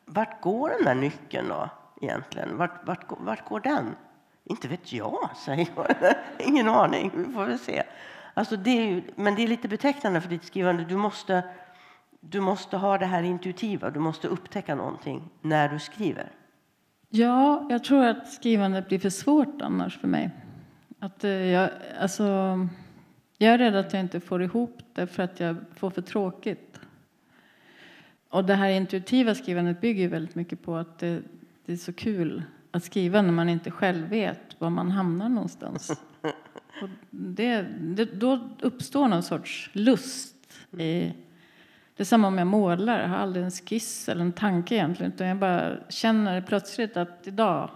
[0.05, 1.69] vart går den där nyckeln då
[2.03, 2.57] egentligen?
[2.57, 3.97] Vart, vart, vart går den?
[4.45, 6.15] Inte vet jag, säger jag.
[6.39, 7.83] Ingen aning, vi får väl se.
[8.35, 10.85] Alltså det är ju, men det är lite betecknande för ditt skrivande.
[10.85, 11.45] Du måste,
[12.21, 16.33] du måste ha det här intuitiva, du måste upptäcka någonting när du skriver.
[17.17, 20.31] Ja, jag tror att skrivandet blir för svårt annars för mig.
[20.99, 22.23] Att eh, jag, alltså,
[23.39, 26.81] jag är rädd att jag inte får ihop det för att jag får för tråkigt.
[28.29, 31.23] Och det här intuitiva skrivandet bygger väldigt mycket på att det,
[31.67, 35.91] det är så kul att skriva när man inte själv vet var man hamnar någonstans.
[36.83, 40.37] Och det, det, då uppstår någon sorts lust
[40.79, 41.13] i
[41.97, 43.01] det är samma om jag målar.
[43.01, 45.13] Jag har aldrig en skiss eller en tanke egentligen.
[45.13, 47.71] Utan jag bara känner plötsligt att idag,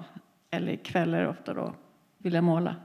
[0.50, 1.74] eller ikväll är det ofta då,
[2.18, 2.76] vill jag måla.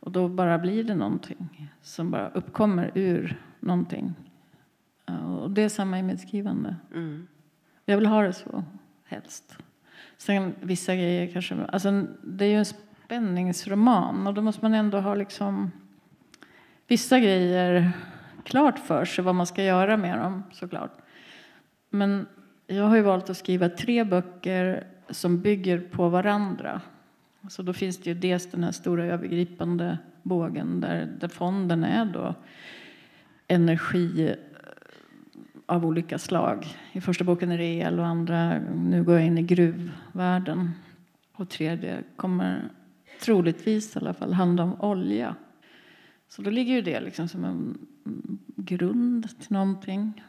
[0.00, 4.14] Och då bara blir det någonting som bara uppkommer ur någonting.
[5.26, 6.76] Och det är samma i mitt skrivande.
[6.94, 7.26] Mm.
[7.84, 8.64] Jag vill ha det så,
[9.04, 9.56] helst.
[10.16, 11.64] Sen vissa grejer kanske...
[11.64, 15.70] Alltså, det är ju en spänningsroman och då måste man ändå ha liksom...
[16.86, 17.92] Vissa grejer
[18.46, 20.92] klart för sig vad man ska göra med dem såklart.
[21.90, 22.26] Men
[22.66, 26.80] jag har ju valt att skriva tre böcker som bygger på varandra.
[27.48, 32.04] Så då finns det ju dels den här stora övergripande bågen där, där fonden är
[32.04, 32.34] då
[33.48, 34.36] energi eh,
[35.66, 36.66] av olika slag.
[36.92, 40.70] I första boken är det el och andra, nu går jag in i gruvvärlden.
[41.32, 42.70] Och tredje kommer
[43.20, 45.34] troligtvis i alla fall handla om olja.
[46.28, 47.78] Så då ligger ju det liksom som en
[48.56, 50.24] grund till någonting.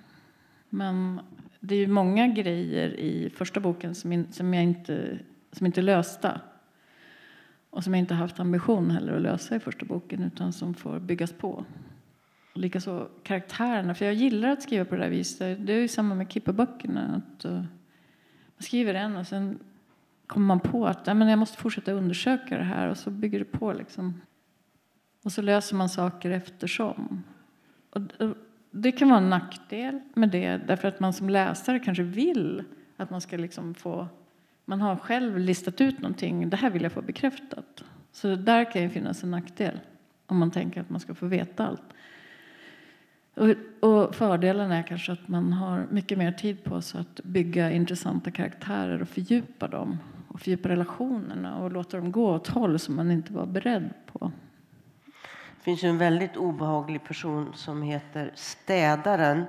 [0.69, 1.19] Men
[1.59, 5.19] det är ju många grejer i första boken som, in, som, jag inte,
[5.51, 6.41] som inte är lösta.
[7.69, 10.99] Och som jag inte haft ambition heller att lösa i första boken utan som får
[10.99, 11.65] byggas på.
[12.53, 15.67] Likaså karaktärerna, för jag gillar att skriva på det där viset.
[15.67, 17.15] Det är ju samma med Kippa-böckerna.
[17.15, 17.65] Att, uh, man
[18.59, 19.59] skriver en och sen
[20.27, 23.39] kommer man på att ja, men jag måste fortsätta undersöka det här och så bygger
[23.39, 23.73] det på.
[23.73, 24.21] Liksom.
[25.23, 27.23] Och så löser man saker eftersom.
[28.19, 28.27] Och,
[28.71, 32.63] det kan vara en nackdel med det därför att man som läsare kanske vill
[32.97, 34.07] att man ska liksom få
[34.69, 36.49] man har själv listat ut någonting.
[36.49, 37.83] Det här vill jag få bekräftat.
[38.11, 39.79] Så där kan ju finnas en nackdel
[40.25, 41.93] om man tänker att man ska få veta allt.
[43.35, 43.49] Och,
[43.89, 48.31] och fördelen är kanske att man har mycket mer tid på sig att bygga intressanta
[48.31, 53.11] karaktärer och fördjupa dem och fördjupa relationerna och låta dem gå åt håll som man
[53.11, 54.31] inte var beredd på.
[55.67, 59.45] Det finns en väldigt obehaglig person som heter Städaren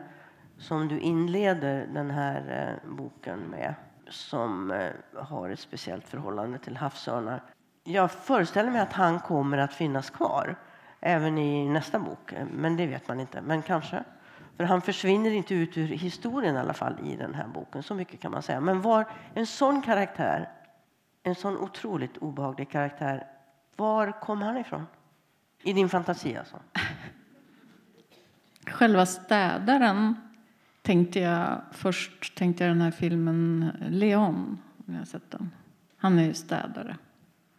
[0.57, 3.75] som du inleder den här eh, boken med
[4.09, 7.43] som eh, har ett speciellt förhållande till havsörnar.
[7.85, 10.57] Jag föreställer mig att han kommer att finnas kvar
[11.01, 13.41] även i nästa bok, eh, men det vet man inte.
[13.41, 14.05] Men kanske.
[14.57, 17.95] För han försvinner inte ut ur historien i alla fall i den här boken, så
[17.95, 18.61] mycket kan man säga.
[18.61, 19.05] Men var
[19.35, 20.49] en sån karaktär,
[21.23, 23.27] en sån otroligt obehaglig karaktär,
[23.77, 24.87] var kom han ifrån?
[25.63, 26.57] I din fantasi alltså?
[28.67, 30.15] Själva städaren
[30.83, 35.51] tänkte jag först tänkte jag den här filmen Leon, om jag har sett den.
[35.97, 36.97] Han är ju städare.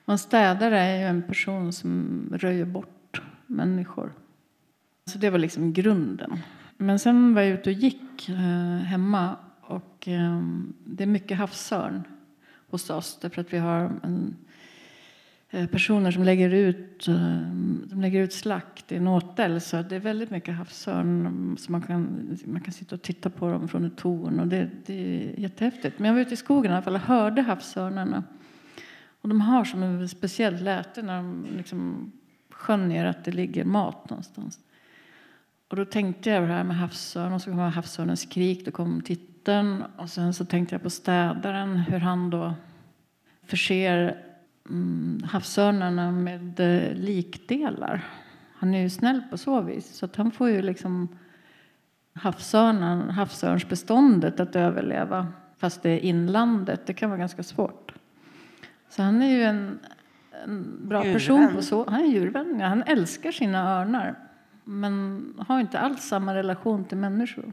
[0.05, 4.13] Och en städare är ju en person som röjer bort människor.
[5.05, 6.39] Så det var liksom grunden.
[6.77, 8.35] Men sen var jag ute och gick eh,
[8.85, 10.41] hemma och eh,
[10.85, 12.03] det är mycket havsörn
[12.69, 14.35] hos oss därför att vi har en
[15.51, 17.15] Eh, personer som lägger ut, eh,
[17.85, 19.61] de lägger ut slakt i en åtel.
[19.61, 21.25] Så det är väldigt mycket havsörn.
[21.25, 24.39] Mm, så man, kan, man kan sitta och titta på dem från ett torn.
[24.39, 25.99] Och det, det är jättehäftigt.
[25.99, 28.23] Men jag var ute i skogen i alla fall och hörde havsörnarna.
[29.21, 32.11] Och de har som en speciell läte när de liksom
[32.49, 34.59] skönjer att det ligger mat någonstans.
[35.67, 38.71] Och då tänkte jag på det här med havsörn och så kom havsörnens skrik, då
[38.71, 39.83] kom titeln.
[39.97, 42.53] Och sen så tänkte jag på städaren, hur han då
[43.43, 44.28] förser
[45.25, 48.05] havsörnarna med eh, likdelar.
[48.55, 49.95] Han är ju snäll på så vis.
[49.95, 51.07] Så att han får ju liksom
[52.13, 55.27] havsörnsbeståndet att överleva
[55.57, 56.85] fast det är inlandet.
[56.85, 57.93] Det kan vara ganska svårt.
[58.89, 59.79] Så han är ju en,
[60.43, 61.13] en bra djurvän.
[61.13, 61.89] person på så.
[61.89, 62.61] Han är djurvän.
[62.61, 64.15] Han älskar sina örnar
[64.63, 67.51] men har inte alls samma relation till människor.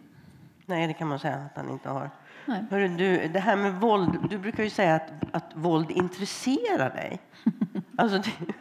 [0.66, 2.10] Nej, det kan man säga att han inte har.
[2.46, 7.20] Hörru, du, det här med våld, du brukar ju säga att, att våld intresserar dig.
[7.98, 8.52] Alltså, det,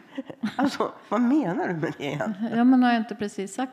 [0.56, 3.72] alltså, vad menar du med det Ja, men har jag inte precis sagt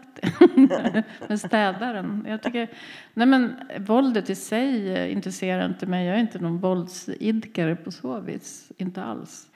[0.56, 1.04] det?
[1.28, 2.26] med städaren.
[2.30, 2.70] Jag tycker,
[3.14, 6.06] nej men, våldet i sig intresserar inte mig.
[6.06, 8.72] Jag är inte någon våldsidkare på så vis.
[8.78, 9.48] Inte alls.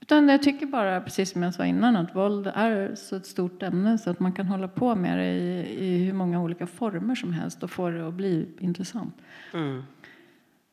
[0.00, 3.62] Utan jag tycker bara, precis som jag sa innan, att våld är så ett stort
[3.62, 7.14] ämne så att man kan hålla på med det i, i hur många olika former
[7.14, 9.14] som helst och få det att bli intressant.
[9.54, 9.82] Mm.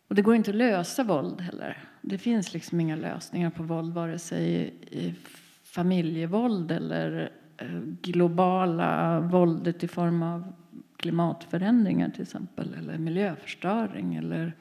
[0.07, 1.77] Och det går inte att lösa våld heller.
[2.01, 5.15] Det finns liksom inga lösningar på våld, vare sig i
[5.63, 10.53] familjevåld eller eh, globala våldet i form av
[10.97, 14.53] klimatförändringar till exempel, eller miljöförstöring eller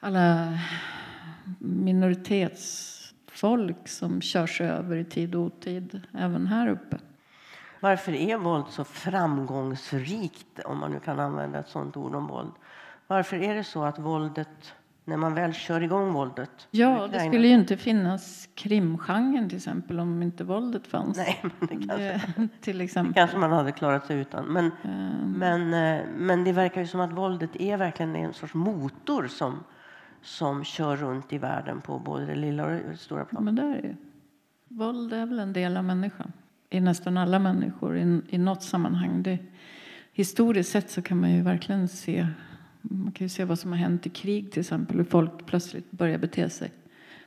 [0.00, 0.58] alla
[3.42, 6.98] minoritetsfolk som körs över i tid och otid, även här uppe.
[7.80, 12.52] Varför är våld så framgångsrikt, om man nu kan använda ett sådant ord om våld?
[13.06, 14.74] Varför är det så att våldet,
[15.04, 16.68] när man väl kör igång våldet...
[16.70, 21.16] Ja, det skulle ju inte finnas krimgenren till exempel om inte våldet fanns.
[21.16, 22.20] Nej, men det kanske,
[22.60, 23.12] till exempel.
[23.12, 24.44] Det kanske man hade klarat sig utan.
[24.44, 25.34] Men, um.
[25.38, 29.64] men, eh, men det verkar ju som att våldet är verkligen en sorts motor som,
[30.28, 33.44] som kör runt i världen på både det lilla och det stora planet.
[33.44, 33.94] Men det är ju.
[34.68, 36.32] Våld är väl en del av människan.
[36.70, 39.22] I nästan alla människor i, i något sammanhang.
[39.22, 39.38] Det,
[40.12, 42.26] historiskt sett så kan man ju verkligen se
[42.82, 45.90] man kan ju se vad som har hänt i krig till exempel, hur folk plötsligt
[45.90, 46.72] börjar bete sig.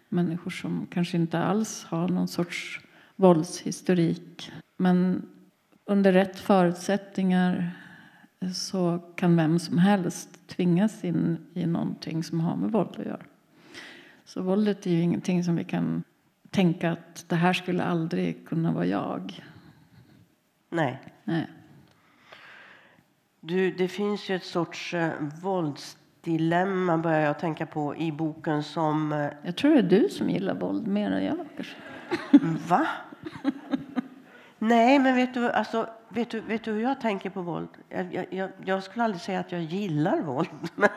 [0.09, 2.79] Människor som kanske inte alls har någon sorts
[3.15, 4.51] våldshistorik.
[4.77, 5.25] Men
[5.85, 7.71] under rätt förutsättningar
[8.49, 13.25] så kan vem som helst tvingas in i någonting som har med våld att göra.
[14.25, 16.03] Så våldet är ju ingenting som vi kan
[16.49, 19.43] tänka att det här skulle aldrig kunna vara jag.
[20.69, 21.01] Nej.
[21.23, 21.47] Nej.
[23.39, 29.13] Du, det finns ju ett sorts eh, våldsdilemma börjar jag tänka på i boken som...
[29.13, 31.75] Eh, jag tror det är du som gillar våld mer än jag kanske.
[32.67, 32.87] Va?
[34.63, 37.69] Nej, men vet du, alltså, vet, du, vet du hur jag tänker på våld?
[37.89, 40.49] Jag, jag, jag skulle aldrig säga att jag gillar våld.
[40.75, 40.89] Men,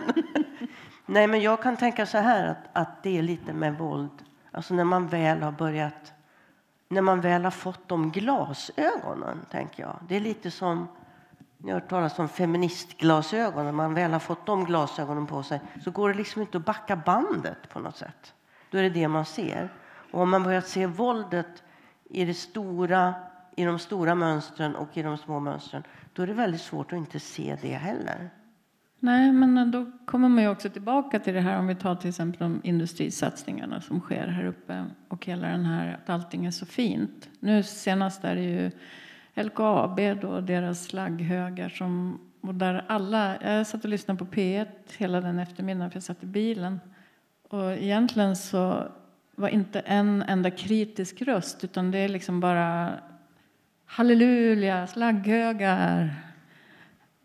[1.07, 4.11] nej, men jag kan tänka så här att, att det är lite med våld.
[4.53, 6.13] Alltså när man väl har börjat,
[6.89, 9.97] när man väl har fått de glasögonen, tänker jag.
[10.09, 10.89] Det är lite som,
[11.59, 13.65] ni har hört talas om feministglasögon.
[13.65, 16.65] När man väl har fått de glasögonen på sig så går det liksom inte att
[16.65, 18.35] backa bandet på något sätt.
[18.71, 19.73] Då är det det man ser.
[20.13, 21.63] Och om man börjat se våldet
[22.11, 23.15] i det stora
[23.57, 26.97] i de stora mönstren och i de små mönstren, då är det väldigt svårt att
[26.97, 28.31] inte se det heller.
[28.99, 32.09] Nej, men då kommer man ju också tillbaka till det här om vi tar till
[32.09, 36.67] exempel de industrisatsningarna som sker här uppe och hela den här att allting är så
[36.67, 37.29] fint.
[37.41, 38.71] Nu senast är det ju
[39.35, 45.21] LKAB då, deras slagghögar som och där alla, jag satt och lyssnade på P1 hela
[45.21, 46.81] den eftermiddagen för jag satt i bilen.
[47.49, 48.89] Och egentligen så
[49.37, 52.93] var inte en enda kritisk röst utan det är liksom bara
[53.95, 56.11] halleluja, slagghögar,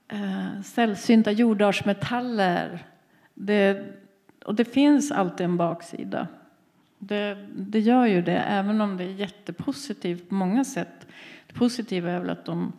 [0.08, 2.86] eh, sällsynta jordartsmetaller.
[3.34, 3.86] Det,
[4.46, 6.28] och det finns alltid en baksida.
[7.00, 11.08] Det, det gör ju det, även om det är jättepositivt på många sätt.
[11.48, 12.74] Det positiva är väl att de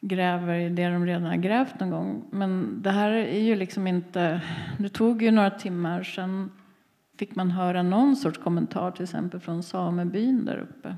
[0.00, 2.24] gräver i det de redan har grävt någon gång.
[2.30, 4.40] Men det här är ju liksom inte...
[4.78, 6.50] Det tog ju några timmar, sen
[7.18, 10.96] fick man höra någon sorts kommentar till exempel från samebyn där uppe.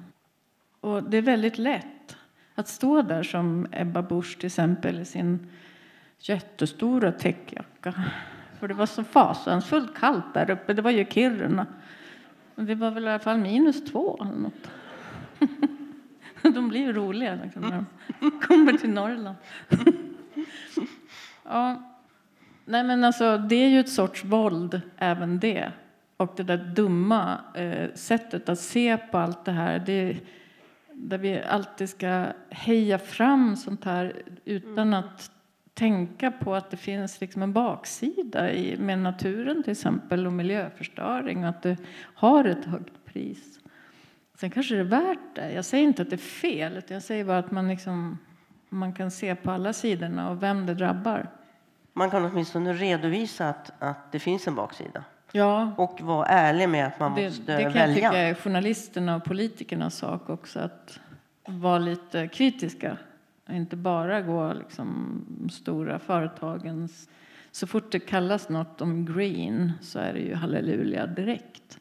[0.80, 1.86] Och det är väldigt lätt
[2.62, 5.50] att stå där som Ebba Busch till exempel i sin
[6.18, 7.94] jättestora täckjacka.
[8.60, 10.72] För det var så fasansfullt kallt där uppe.
[10.72, 11.66] Det var ju Kiruna.
[12.54, 14.70] Det var väl i alla fall minus två eller något.
[16.54, 17.84] De blir ju roliga liksom, när
[18.20, 19.36] de kommer till Norrland.
[21.44, 21.82] Ja.
[22.64, 25.72] Nej, men alltså, det är ju ett sorts våld, även det.
[26.16, 29.78] Och det där dumma eh, sättet att se på allt det här.
[29.78, 30.16] Det,
[31.02, 34.94] där vi alltid ska heja fram sånt här utan mm.
[34.94, 35.30] att
[35.74, 41.44] tänka på att det finns liksom en baksida i, med naturen till exempel och miljöförstöring
[41.44, 41.76] och att det
[42.14, 43.58] har ett högt pris.
[44.34, 45.52] Sen kanske det är värt det.
[45.52, 48.18] Jag säger inte att det är fel, utan jag säger bara att man, liksom,
[48.68, 51.30] man kan se på alla sidorna och vem det drabbar.
[51.92, 55.04] Man kan åtminstone redovisa att, att det finns en baksida.
[55.32, 55.74] Ja.
[55.76, 57.68] Och vara ärlig med att man det, måste välja.
[57.68, 58.02] Det kan välja.
[58.02, 61.00] jag tycka är journalisterna och politikernas sak också, att
[61.46, 62.96] vara lite kritiska.
[63.50, 65.20] Inte bara gå liksom
[65.52, 67.08] stora företagens...
[67.54, 71.78] Så fort det kallas något om green så är det ju halleluja direkt.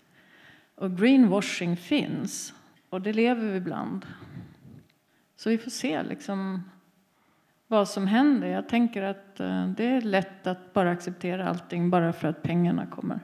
[0.76, 2.54] Och greenwashing finns,
[2.90, 4.06] och det lever vi bland.
[5.36, 6.64] Så vi får se liksom
[7.68, 8.48] vad som händer.
[8.48, 12.86] Jag tänker att eh, det är lätt att bara acceptera allting bara för att pengarna
[12.86, 13.20] kommer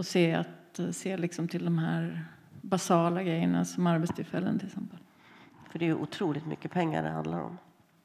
[0.00, 2.24] och se, att, eh, se liksom till de här
[2.60, 4.98] basala grejerna som arbetstillfällen till exempel.
[5.70, 7.58] För det är otroligt mycket pengar det handlar om.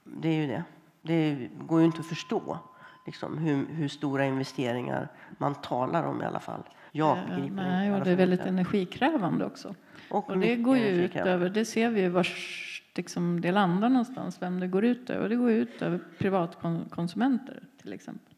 [0.04, 0.64] Det är ju det.
[1.02, 2.60] Det går ju inte att förstå
[3.06, 6.64] liksom, hur, hur stora investeringar man talar om i alla fall.
[6.92, 9.76] Jag eh, begriper Nej, och det är väldigt energikrävande också.
[10.10, 13.90] Och, och det går ju ut över, det ser vi ju vars liksom, det landar
[13.90, 15.30] någonstans, vem det går ut över.
[15.30, 18.35] Det går ut över privatkonsumenter till exempel.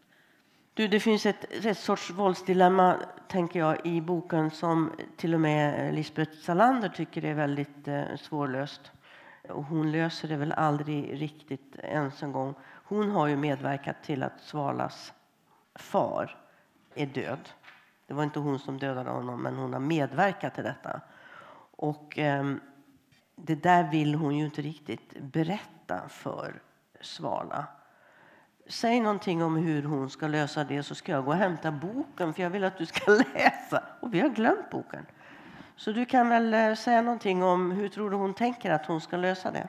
[0.77, 5.93] Du, det finns ett, ett sorts våldsdilemma tänker jag, i boken som till och med
[5.93, 8.91] Lisbeth Salander tycker är väldigt eh, svårlöst.
[9.49, 12.55] Och hon löser det väl aldrig riktigt ens en gång.
[12.63, 15.13] Hon har ju medverkat till att Svalas
[15.75, 16.37] far
[16.95, 17.49] är död.
[18.07, 21.01] Det var inte hon som dödade honom, men hon har medverkat till detta.
[21.71, 22.53] Och eh,
[23.35, 26.61] det där vill hon ju inte riktigt berätta för
[27.01, 27.67] Svala.
[28.69, 32.33] Säg någonting om hur hon ska lösa det så ska jag gå och hämta boken
[32.33, 33.83] för jag vill att du ska läsa.
[33.99, 35.05] Och vi har glömt boken.
[35.75, 39.01] Så du kan väl eh, säga någonting om hur tror du hon tänker att hon
[39.01, 39.67] ska lösa det?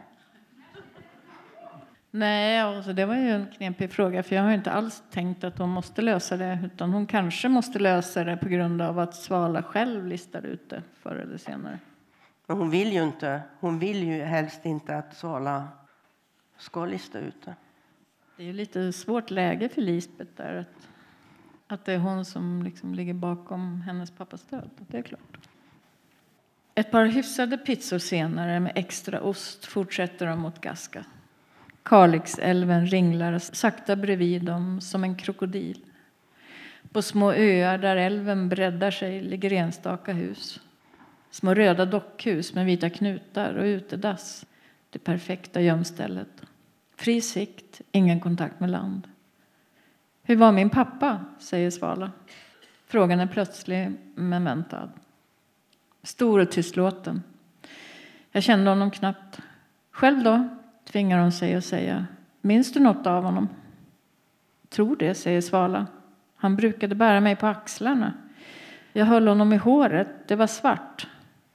[2.11, 5.59] Nej, alltså det var ju en knepig fråga för jag har inte alls tänkt att
[5.59, 9.63] hon måste lösa det utan hon kanske måste lösa det på grund av att Svala
[9.63, 11.79] själv listar ut det förr eller senare.
[12.47, 13.41] Men hon vill ju inte.
[13.61, 15.69] Hon vill ju helst inte att Svala
[16.59, 17.55] ska lista ut det.
[18.39, 20.55] Det är ju lite svårt läge för Lisbeth där.
[20.55, 20.89] Att,
[21.67, 24.71] att det är hon som liksom ligger bakom hennes pappas död.
[24.77, 25.39] Det är klart.
[26.75, 31.05] Ett par hyfsade pizzor senare med extra ost fortsätter de mot Gaska.
[31.83, 35.85] Kalixälven ringlar sakta bredvid dem som en krokodil.
[36.93, 40.61] På små öar där älven breddar sig ligger enstaka hus.
[41.31, 44.47] Små röda dockhus med vita knutar och utedass.
[44.91, 46.48] Det perfekta gömstället.
[46.99, 49.09] Fri sikt, ingen kontakt med land.
[50.23, 51.25] Hur var min pappa?
[51.39, 52.11] säger Svala.
[52.87, 54.91] Frågan är plötslig men väntad.
[56.03, 57.23] Stor och tystlåten.
[58.31, 59.41] Jag kände honom knappt.
[59.91, 60.49] Själv då?
[60.85, 62.07] tvingar hon sig att säga.
[62.41, 63.49] Minns du något av honom?
[64.69, 65.87] Tror det, säger Svala.
[66.37, 68.13] Han brukade bära mig på axlarna.
[68.93, 70.09] Jag höll honom i håret.
[70.29, 71.07] Det var svart.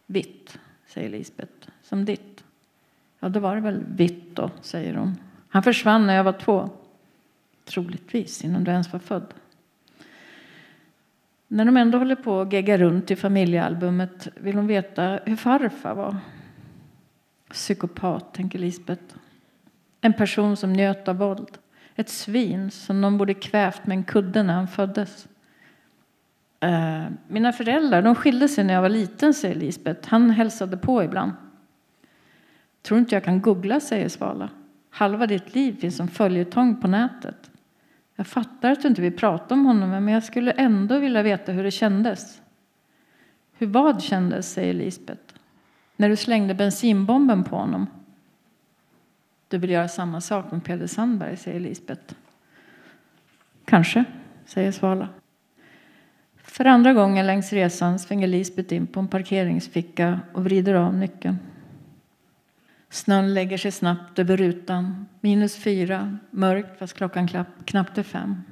[0.05, 1.69] Vitt, säger Lisbet.
[1.81, 2.43] Som ditt.
[3.19, 5.17] Ja, det var det väl vitt då, säger hon.
[5.53, 6.69] Han försvann när jag var två.
[7.65, 9.33] Troligtvis innan du ens var född.
[11.47, 15.95] När de ändå håller på att gegga runt i familjealbumet vill hon veta hur farfar
[15.95, 16.17] var.
[17.49, 19.15] Psykopat, tänker Lisbeth.
[20.01, 21.57] En person som njöt av våld.
[21.95, 25.27] Ett svin som någon borde kvävt med en kudde när han föddes.
[26.59, 30.09] Eh, mina föräldrar de skilde sig när jag var liten, säger Lisbeth.
[30.09, 31.31] Han hälsade på ibland.
[32.81, 34.49] Tror inte jag kan googla, säger Svala.
[34.95, 37.51] Halva ditt liv finns som följetong på nätet.
[38.15, 41.51] Jag fattar att du inte vill prata om honom, men jag skulle ändå vilja veta
[41.51, 42.41] hur det kändes.
[43.53, 45.33] Hur vad kändes, säger Lisbeth.
[45.95, 47.87] När du slängde bensinbomben på honom.
[49.47, 52.15] Du vill göra samma sak med Peder Sandberg, säger Lisbeth.
[53.65, 54.05] Kanske,
[54.45, 55.09] säger Svala.
[56.37, 61.37] För andra gången längs resan svänger Lisbeth in på en parkeringsficka och vrider av nyckeln.
[62.93, 65.05] Snön lägger sig snabbt över rutan.
[65.21, 67.27] Minus fyra, mörkt fast klockan
[67.65, 68.43] knappt är fem.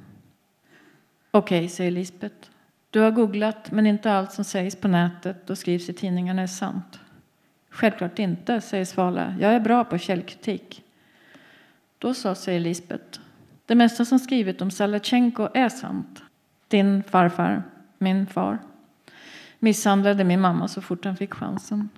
[1.30, 2.50] Okej, okay, säger Lisbet.
[2.90, 6.46] Du har googlat, men inte allt som sägs på nätet och skrivs i tidningarna är
[6.46, 7.00] sant.
[7.70, 9.34] Självklart inte, säger Svala.
[9.40, 10.82] Jag är bra på källkritik.
[11.98, 13.20] Då sa, säger Lisbet.
[13.66, 16.22] Det mesta som skrivit om Salatjenko är sant.
[16.68, 17.62] Din farfar,
[17.98, 18.58] min far,
[19.58, 21.88] misshandlade min mamma så fort han fick chansen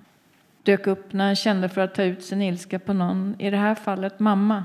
[0.65, 3.57] dök upp när han kände för att ta ut sin ilska på någon, i det
[3.57, 4.63] här fallet mamma.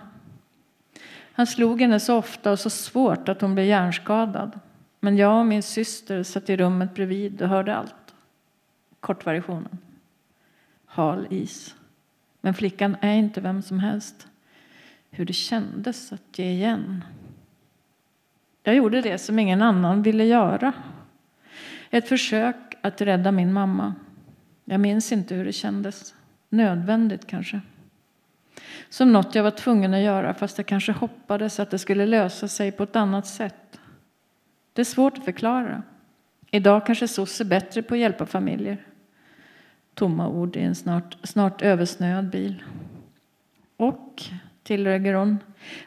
[1.33, 4.61] Han slog henne så ofta och så svårt att hon blev hjärnskadad.
[5.01, 8.15] Men jag och min syster satt i rummet bredvid och hörde allt.
[9.01, 9.79] Kortversionen.
[10.87, 11.75] Hal is.
[12.41, 14.27] Men flickan är inte vem som helst.
[15.11, 17.05] Hur det kändes att ge igen.
[18.63, 20.73] Jag gjorde det som ingen annan ville göra.
[21.91, 23.95] Ett försök att rädda min mamma.
[24.71, 26.15] Jag minns inte hur det kändes.
[26.49, 27.61] Nödvändigt kanske.
[28.89, 32.49] Som något jag var tvungen att göra fast jag kanske hoppades att det skulle lösa
[32.49, 33.81] sig på ett annat sätt.
[34.73, 35.83] Det är svårt att förklara.
[36.51, 38.85] Idag kanske SOS är bättre på att hjälpa familjer.
[39.95, 42.63] Tomma ord i en snart, snart översnöad bil.
[43.77, 44.23] Och,
[44.63, 45.39] tillägger hon,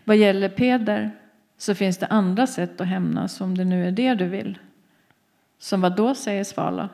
[0.03, 1.11] vad gäller Peder
[1.57, 4.57] så finns det andra sätt att hämnas om det nu är det du vill.
[5.59, 6.89] Som vad då, säger Svala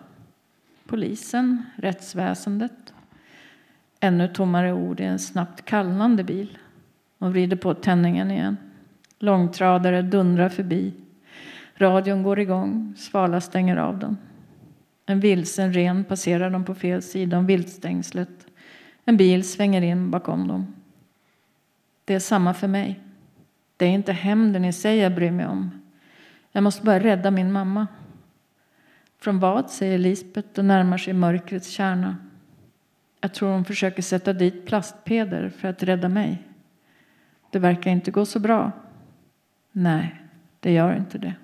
[0.89, 2.93] polisen, rättsväsendet.
[3.99, 6.57] Ännu tommare ord i en snabbt kallnande bil.
[7.17, 8.57] De vrider på tändningen igen.
[9.19, 10.93] Långtradare dundrar förbi.
[11.75, 12.93] Radion går igång.
[12.97, 14.17] Svala stänger av den.
[15.05, 18.47] En vilsen ren passerar dem på fel sida om viltstängslet.
[19.05, 20.73] En bil svänger in bakom dem.
[22.05, 22.99] Det är samma för mig.
[23.77, 25.71] Det är inte hämnden i sig jag bryr mig om.
[26.51, 27.87] Jag måste bara rädda min mamma.
[29.19, 32.17] Från vad, säger Lisbet och närmar sig mörkrets kärna.
[33.21, 36.47] Jag tror hon försöker sätta dit plastpeder för att rädda mig.
[37.51, 38.71] Det verkar inte gå så bra.
[39.71, 40.21] Nej,
[40.59, 41.35] det gör inte det.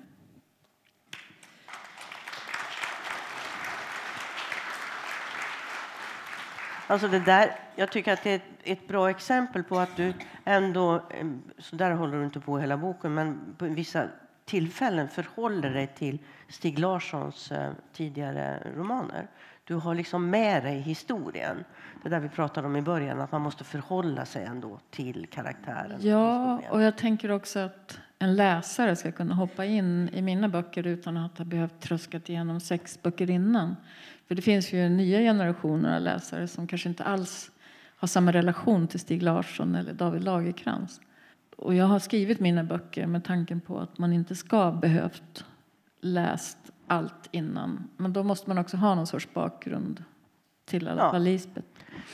[6.86, 10.12] Alltså det där, jag tycker att det är ett, bra exempel på att du
[10.44, 11.26] ändå, eh,
[11.58, 14.08] så där håller du inte på hela boken, men på vissa
[14.46, 16.18] tillfällen förhåller dig till
[16.48, 19.26] Stig Larssons eh, tidigare romaner.
[19.64, 21.64] Du har liksom med dig historien.
[22.02, 26.00] Det där vi pratade om i början, att man måste förhålla sig ändå till karaktären.
[26.02, 30.86] Ja, och jag tänker också att en läsare ska kunna hoppa in i mina böcker
[30.86, 33.76] utan att ha behövt tröskat igenom sex böcker innan.
[34.28, 37.50] För det finns ju nya generationer av läsare som kanske inte alls
[37.96, 41.00] har samma relation till Stig Larsson eller David Lagerkrans.
[41.56, 45.44] Och jag har skrivit mina böcker med tanken på att man inte ska behövt
[46.00, 47.90] läst allt innan.
[47.96, 50.04] Men då måste man också ha någon sorts bakgrund
[50.64, 51.18] till alla ja.
[51.18, 51.66] Lisbeth.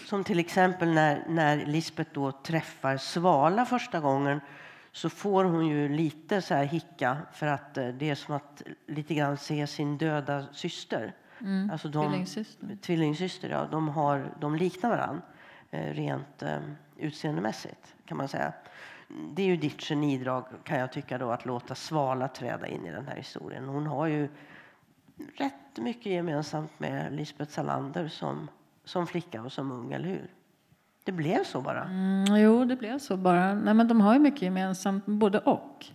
[0.06, 4.40] Som till exempel när, när Lisbeth då träffar Svala första gången
[4.92, 8.62] så får hon ju lite så här hicka för att eh, det är som att
[8.86, 11.14] lite grann se sin döda syster.
[11.40, 11.70] Mm.
[11.70, 12.76] Alltså de, tvillingsyster.
[12.82, 13.68] Tvillingsyster, ja.
[13.70, 15.22] De, har, de liknar varandra
[15.70, 16.58] eh, rent eh,
[16.96, 18.52] utseendemässigt kan man säga
[19.34, 22.90] det är ju ditt genidrag kan jag tycka då att låta Svala träda in i
[22.90, 23.64] den här historien.
[23.64, 24.28] Hon har ju
[25.36, 28.50] rätt mycket gemensamt med Lisbeth Salander som,
[28.84, 30.30] som flicka och som ung, eller hur?
[31.04, 31.84] Det blev så bara.
[31.84, 33.54] Mm, jo, det blev så bara.
[33.54, 35.86] Nej, men de har ju mycket gemensamt, både och.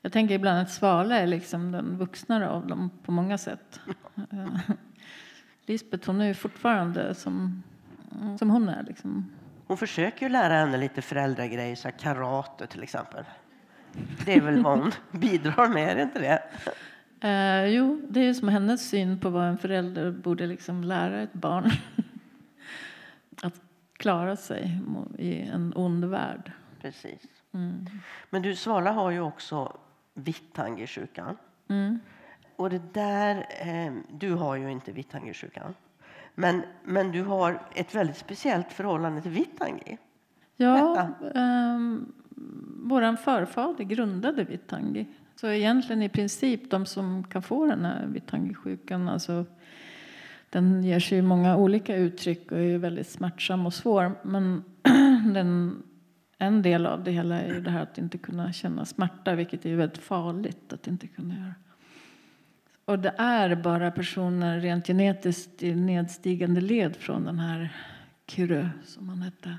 [0.00, 3.80] Jag tänker ibland att Svala är liksom den vuxnare av dem på många sätt.
[5.66, 7.62] Lisbeth hon är ju fortfarande som
[8.38, 8.82] Som hon är.
[8.82, 9.30] Liksom.
[9.72, 13.24] Hon försöker lära henne lite föräldragrejer, så karate till exempel.
[14.24, 16.42] Det är väl vad hon bidrar med, är det inte det?
[17.28, 21.32] Eh, jo, det är som hennes syn på vad en förälder borde liksom lära ett
[21.32, 21.70] barn.
[23.42, 23.60] att
[23.92, 24.80] klara sig
[25.18, 26.52] i en ond värld.
[26.80, 27.22] Precis.
[27.54, 27.86] Mm.
[28.30, 29.76] Men du, Svala har ju också
[30.14, 31.36] Vittangerkyrkan.
[31.68, 32.00] Mm.
[32.56, 35.74] Och det där, eh, du har ju inte Vittangerkyrkan.
[36.34, 39.98] Men, men du har ett väldigt speciellt förhållande till Vittangi.
[40.56, 41.00] Ja,
[41.34, 41.78] eh,
[42.76, 45.06] vår förfader grundade Vittangi.
[45.36, 49.44] Så egentligen i princip de som kan få den här Vittangi-sjukan, alltså
[50.50, 54.12] den ger sig många olika uttryck och är väldigt smärtsam och svår.
[54.22, 54.64] Men
[55.34, 55.82] den,
[56.38, 59.66] en del av det hela är ju det här att inte kunna känna smärta, vilket
[59.66, 61.54] är väldigt farligt att inte kunna göra.
[62.92, 67.76] Och det är bara personer rent genetiskt i nedstigande led från den här
[68.26, 69.56] Kyrö, som han hette.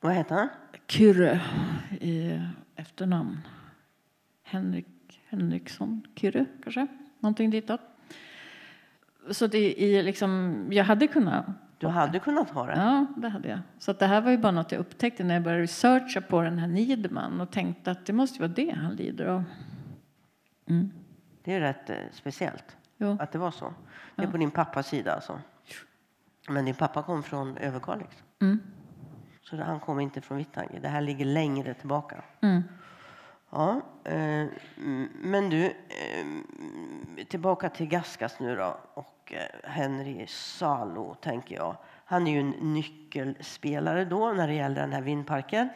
[0.00, 0.48] Vad heter han?
[0.88, 1.38] Kyrö
[2.00, 2.40] i
[2.76, 3.38] efternamn.
[4.42, 4.86] Henrik
[5.28, 6.86] Henriksson Kyrö, kanske?
[7.20, 7.80] Någonting ditåt.
[9.30, 11.46] Så det är liksom, jag hade kunnat
[11.78, 12.72] du hade kunnat ha det?
[12.76, 13.58] Ja, det hade jag.
[13.78, 16.58] Så det här var ju bara något jag upptäckte när jag började researcha på den
[16.58, 19.44] här Niederman och tänkte att det måste vara det han lider av.
[20.66, 20.90] Mm.
[21.44, 23.16] Det är rätt eh, speciellt jo.
[23.20, 23.74] att det var så.
[24.16, 24.32] Det är ja.
[24.32, 25.40] på din pappas sida alltså.
[26.48, 28.22] Men din pappa kom från Överkalix.
[28.42, 28.60] Mm.
[29.42, 30.78] Så han kom inte från Vittangi.
[30.80, 32.24] Det här ligger längre tillbaka.
[32.40, 32.62] Mm.
[33.50, 34.46] Ja, eh,
[35.20, 38.78] men du, eh, tillbaka till Gaskas nu då.
[38.94, 41.76] Och eh, Henry Salo, tänker jag.
[42.04, 45.68] Han är ju en nyckelspelare då när det gäller den här vindparken.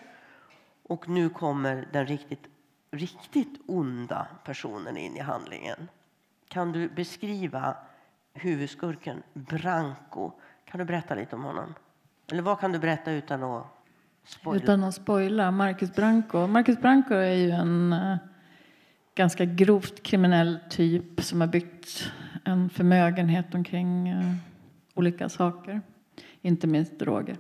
[0.83, 2.47] Och nu kommer den riktigt,
[2.91, 5.89] riktigt onda personen in i handlingen.
[6.49, 7.77] Kan du beskriva
[8.35, 10.33] huvudskurken Branko?
[10.65, 11.75] Kan du berätta lite om honom?
[12.33, 13.67] Eller vad kan du berätta utan att
[14.25, 14.63] spoila?
[14.63, 15.51] Utan att spoila.
[15.51, 16.47] Marcus Branco.
[16.47, 18.17] Marcus Branko är ju en eh,
[19.15, 22.13] ganska grovt kriminell typ som har byggt
[22.45, 24.35] en förmögenhet omkring eh,
[24.95, 25.81] olika saker.
[26.43, 27.37] Inte minst droger.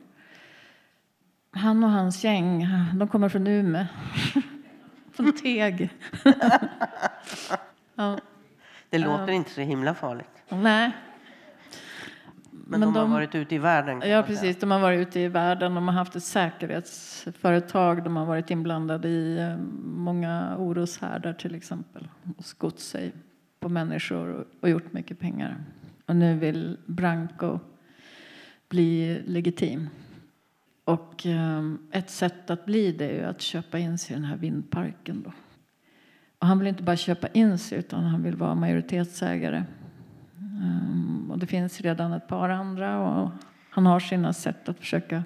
[1.50, 3.86] Han och hans gäng, de kommer från Umeå.
[5.18, 5.90] från Teg.
[7.94, 8.18] ja.
[8.90, 10.44] Det låter inte så himla farligt.
[10.48, 10.92] Nej.
[12.50, 14.02] Men, men de, de, har varit ute i världen?
[14.10, 14.56] Ja, precis.
[14.56, 15.74] De har varit ute i världen.
[15.74, 18.04] De har haft ett säkerhetsföretag.
[18.04, 22.08] De har varit inblandade i eh, många oroshärdar till exempel.
[22.36, 23.12] Och skott sig
[23.60, 25.64] på människor och gjort mycket pengar.
[26.06, 27.58] Och nu vill Branco
[28.68, 29.88] bli legitim.
[30.88, 34.36] Och eh, ett sätt att bli det är att köpa in sig i den här
[34.36, 35.22] vindparken.
[35.22, 35.32] Då.
[36.38, 39.64] Och han vill inte bara köpa in sig utan han vill vara majoritetsägare.
[40.38, 43.30] Um, och det finns redan ett par andra och
[43.70, 45.24] han har sina sätt att försöka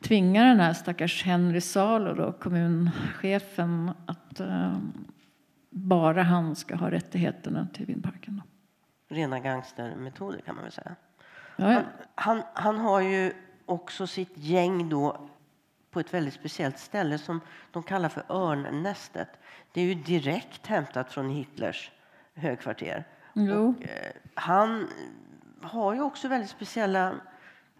[0.00, 5.06] tvinga den här stackars Henry Salo, då, kommunchefen, att um,
[5.70, 8.36] bara han ska ha rättigheterna till vindparken.
[8.36, 8.42] Då.
[9.14, 10.96] Rena gangstermetoder kan man väl säga.
[11.56, 11.82] Ja, ja.
[12.14, 13.32] Han, han, han, har ju
[13.66, 15.28] också sitt gäng då
[15.90, 17.40] på ett väldigt speciellt ställe som
[17.72, 19.28] de kallar för Örnnästet.
[19.72, 21.90] Det är ju direkt hämtat från Hitlers
[22.34, 23.04] högkvarter.
[23.32, 24.88] Och, eh, han
[25.62, 27.14] har ju också väldigt speciella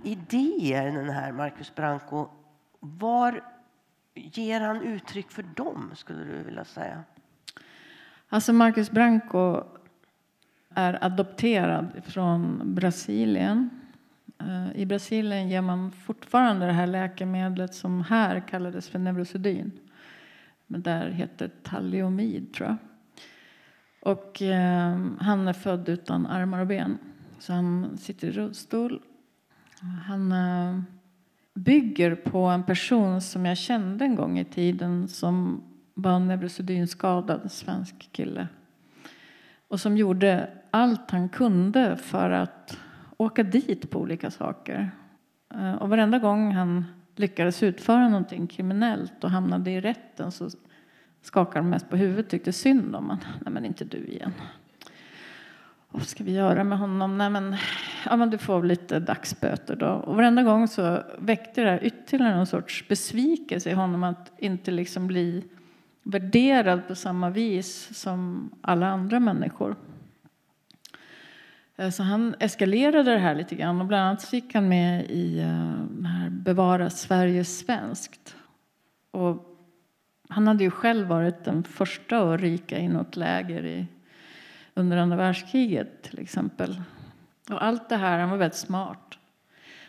[0.03, 2.29] idéer, den här Marcus Branco.
[2.81, 3.45] Var
[4.15, 7.05] ger han uttryck för dem, skulle du vilja säga?
[8.29, 9.63] Alltså Marcus Branco
[10.75, 13.84] är adopterad från Brasilien.
[14.45, 19.73] Eh, I Brasilien ger man fortfarande det här läkemedlet som här kallades för Neurosedyn.
[20.67, 22.77] Men där heter taliomid, tror jag.
[24.01, 26.99] Och eh, han är född utan armar och ben,
[27.39, 29.01] så han sitter i rullstol.
[30.07, 30.81] Han eh,
[31.55, 35.63] bygger på en person som jag kände en gång i tiden som
[35.95, 38.49] var neurosedynskadad svensk kille
[39.69, 42.79] och som gjorde allt han kunde för att
[43.17, 44.91] åka dit på olika saker.
[45.55, 46.85] Eh, och varenda gång han
[47.17, 50.51] lyckades utföra någonting kriminellt och hamnade i rätten så
[51.23, 53.19] skakade de mest på huvudet, tyckte synd om honom.
[53.41, 54.33] Nej, men inte du igen.
[55.91, 57.19] Vad ska vi göra med honom?
[57.19, 57.57] Nej, men,
[58.07, 59.87] ja, men du får lite dagsböter då.
[59.87, 64.71] Och varenda gång så väckte det här ytterligare någon sorts besvikelse i honom att inte
[64.71, 65.45] liksom bli
[66.03, 69.77] värderad på samma vis som alla andra människor.
[71.77, 75.39] Eh, så han eskalerade det här lite grann och bland annat gick han med i
[75.39, 75.47] eh,
[76.07, 78.37] här Bevara Sverige svenskt.
[79.11, 79.51] Och
[80.29, 83.87] han hade ju själv varit den första att ryka i något läger i,
[84.75, 86.83] under andra världskriget till exempel.
[87.51, 89.19] Och allt det här, han var väldigt smart.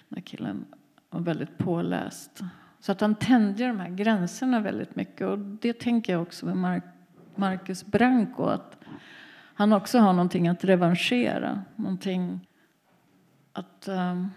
[0.09, 0.65] den här killen.
[1.09, 2.41] Och väldigt påläst.
[2.79, 5.27] Så att han tände de här gränserna väldigt mycket.
[5.27, 6.81] Och det tänker jag också med Mar
[7.35, 8.43] Marcus Branco.
[8.43, 8.74] Att
[9.55, 11.61] han också har någonting att revanschera.
[11.75, 12.47] Någonting
[13.53, 14.31] att um,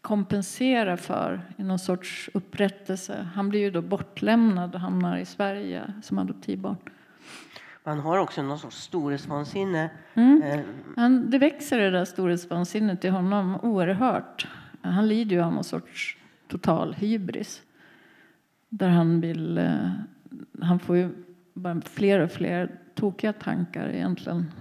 [0.00, 3.28] kompensera för i någon sorts upprättelse.
[3.34, 6.76] Han blir ju då bortlämnad och hamnar i Sverige som adoptivbarn.
[7.84, 9.90] Man har också någon sorts storhetsvansinne.
[10.14, 10.42] Mm.
[10.42, 10.60] Eh,
[10.96, 14.48] han, det växer det där storhetsvansinnet i honom oerhört.
[14.82, 16.16] Han lider ju av någon sorts
[16.48, 17.62] total hybris.
[18.68, 19.58] Där han vill...
[19.58, 19.90] Eh,
[20.60, 21.08] han får ju
[21.54, 24.52] bara fler och fler tokiga tankar egentligen.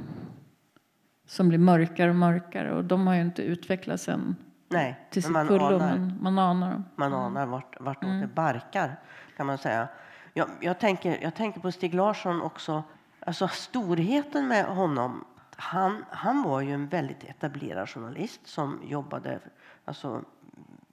[1.26, 4.36] Som blir mörkare och mörkare och de har ju inte utvecklats än
[4.70, 6.86] Nej, till sitt fullo, anar, men man anar dem.
[6.96, 8.22] Man anar vart, vart mm.
[8.22, 9.00] det barkar,
[9.38, 9.88] kan man säga.
[10.34, 12.84] Jag, jag, tänker, jag tänker på Stig Larsson också.
[13.20, 15.26] Alltså storheten med honom.
[15.56, 19.40] Han, han var ju en väldigt etablerad journalist som jobbade,
[19.86, 20.22] alltså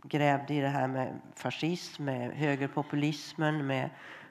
[0.02, 3.90] grävde i det här med fascism, med högerpopulismen, med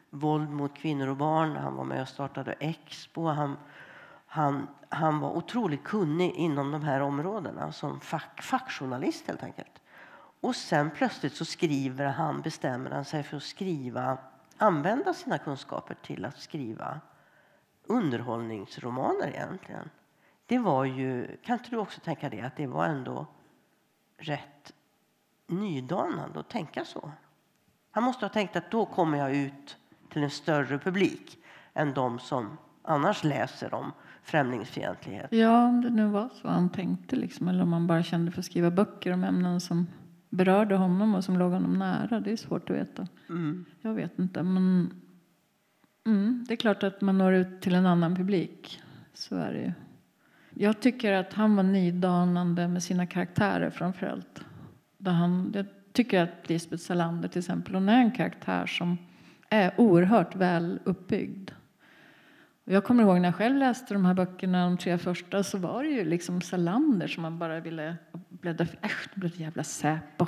[0.09, 1.55] våld mot kvinnor och barn.
[1.55, 3.27] Han var med och startade Expo.
[3.27, 3.57] Han,
[4.25, 9.81] han, han var otroligt kunnig inom de här områdena som fack, fackjournalist helt enkelt.
[10.41, 14.17] Och sen plötsligt så skriver han, bestämmer han sig för att skriva,
[14.57, 17.01] använda sina kunskaper till att skriva
[17.83, 19.89] underhållningsromaner egentligen.
[20.45, 23.25] Det var ju, kan inte du också tänka dig att det var ändå
[24.17, 24.73] rätt
[25.47, 27.11] nydanande att tänka så?
[27.91, 29.77] Han måste ha tänkt att då kommer jag ut
[30.09, 31.37] till en större publik
[31.73, 33.91] än de som annars läser om
[34.23, 35.27] främlingsfientlighet.
[35.31, 38.39] Ja, om det nu var så han tänkte, liksom, eller om han bara kände för
[38.39, 39.87] att skriva böcker om ämnen som
[40.29, 42.19] berörde honom och som låg honom nära.
[42.19, 43.07] Det är svårt att veta.
[43.29, 43.65] Mm.
[43.81, 44.91] Jag vet inte, men
[46.05, 48.81] mm, det är klart att man når ut till en annan publik.
[49.13, 49.73] Så är det ju.
[50.63, 54.45] Jag tycker att han var nydanande med sina karaktärer framför allt.
[54.97, 58.97] Där han, jag tycker att Lisbeth Salander till exempel, hon är en karaktär som
[59.49, 61.51] är oerhört väl uppbyggd.
[62.63, 65.83] Jag kommer ihåg när jag själv läste de här böckerna, de tre första, så var
[65.83, 67.95] det ju liksom Salander som man bara ville
[68.29, 68.79] bläddra för.
[68.81, 70.25] Äsch, det blev ett jävla Säpo.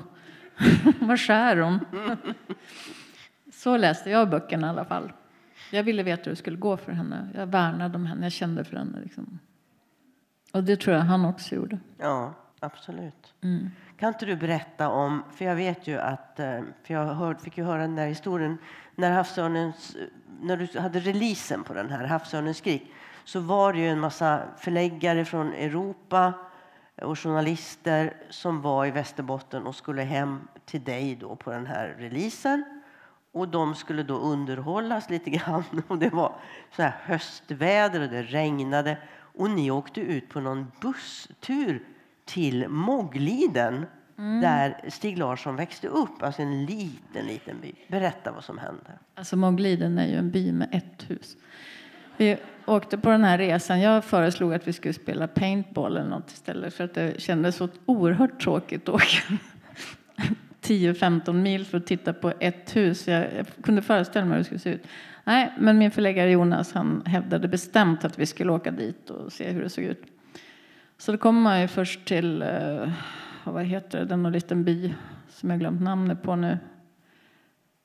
[0.99, 1.79] Vad skär hon?
[3.53, 5.11] så läste jag böckerna i alla fall.
[5.71, 7.29] Jag ville veta hur det skulle gå för henne.
[7.35, 8.99] Jag värnade om henne, jag kände för henne.
[9.03, 9.39] Liksom.
[10.53, 11.79] Och det tror jag han också gjorde.
[11.97, 13.33] Ja, absolut.
[13.41, 13.69] Mm.
[13.97, 17.57] Kan inte du berätta om, för jag vet ju att, eh, för jag hör, fick
[17.57, 18.57] ju höra den där historien,
[18.95, 19.95] när havsörnens
[20.41, 22.93] när du hade releasen på den här, Havsörnens skrik,
[23.23, 26.33] så var det ju en massa förläggare från Europa
[27.01, 31.95] och journalister som var i Västerbotten och skulle hem till dig då på den här
[31.97, 32.81] releasen.
[33.31, 35.63] Och de skulle då underhållas lite grann.
[35.87, 36.35] Och det var
[36.75, 38.97] så här höstväder och det regnade.
[39.11, 41.83] Och ni åkte ut på någon busstur
[42.29, 43.85] till Moggliden
[44.19, 44.41] Mm.
[44.41, 47.71] där Stig Larsson växte upp, alltså en liten, liten by.
[47.87, 48.91] Berätta vad som hände.
[49.15, 51.37] Alltså Mogliden är ju en by med ett hus.
[52.17, 53.81] Vi åkte på den här resan.
[53.81, 57.69] Jag föreslog att vi skulle spela paintball eller något istället för att det kändes så
[57.85, 59.05] oerhört tråkigt att åka
[60.61, 63.07] 10-15 mil för att titta på ett hus.
[63.07, 64.83] Jag, jag, kunde föreställa mig hur det skulle se ut.
[65.23, 69.51] Nej, men min förläggare Jonas han hävdade bestämt att vi skulle åka dit och se
[69.51, 70.03] hur det såg ut.
[70.99, 72.89] Så då kommer man ju först till eh,
[73.43, 74.93] vad heter det, den och liten by
[75.29, 76.57] som jag glömt namnet på nu.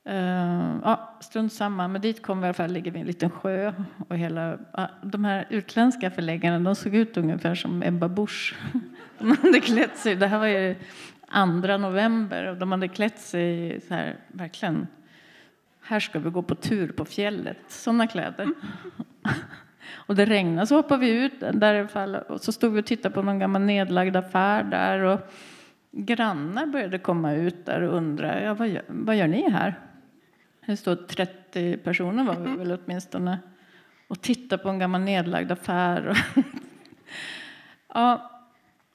[0.09, 3.29] Uh, ja, strunt samma, men dit kom vi i alla fall, ligger vid en liten
[3.29, 3.73] sjö.
[4.07, 8.55] Och hela, uh, de här utländska förläggarna de såg ut ungefär som Ebba Busch.
[9.19, 10.75] De hade klätt sig, det här var ju
[11.31, 14.87] 2 november och de hade klätt sig så här, verkligen,
[15.81, 18.47] här ska vi gå på tur på fjället, sådana kläder.
[19.93, 21.87] Och det regnade så hoppade vi ut där
[22.31, 24.99] och så stod vi och tittade på någon gammal nedlagd affär där.
[24.99, 25.19] Och
[25.91, 29.79] grannar började komma ut där och undra, ja, vad, gör, vad gör ni här?
[30.65, 33.39] Det stod 30 personer var vi väl åtminstone
[34.07, 36.17] och tittade på en gammal nedlagd affär.
[37.93, 38.31] ja,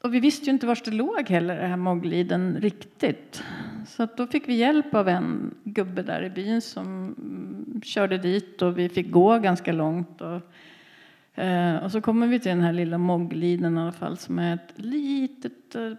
[0.02, 3.42] och vi visste ju inte var det låg heller, det här Moggliden, riktigt.
[3.86, 7.14] Så då fick vi hjälp av en gubbe där i byn som
[7.84, 10.20] körde dit och vi fick gå ganska långt.
[10.20, 10.40] Och
[11.82, 14.72] och så kommer vi till den här lilla Moggliden i alla fall som är ett
[14.76, 15.92] litet, eh,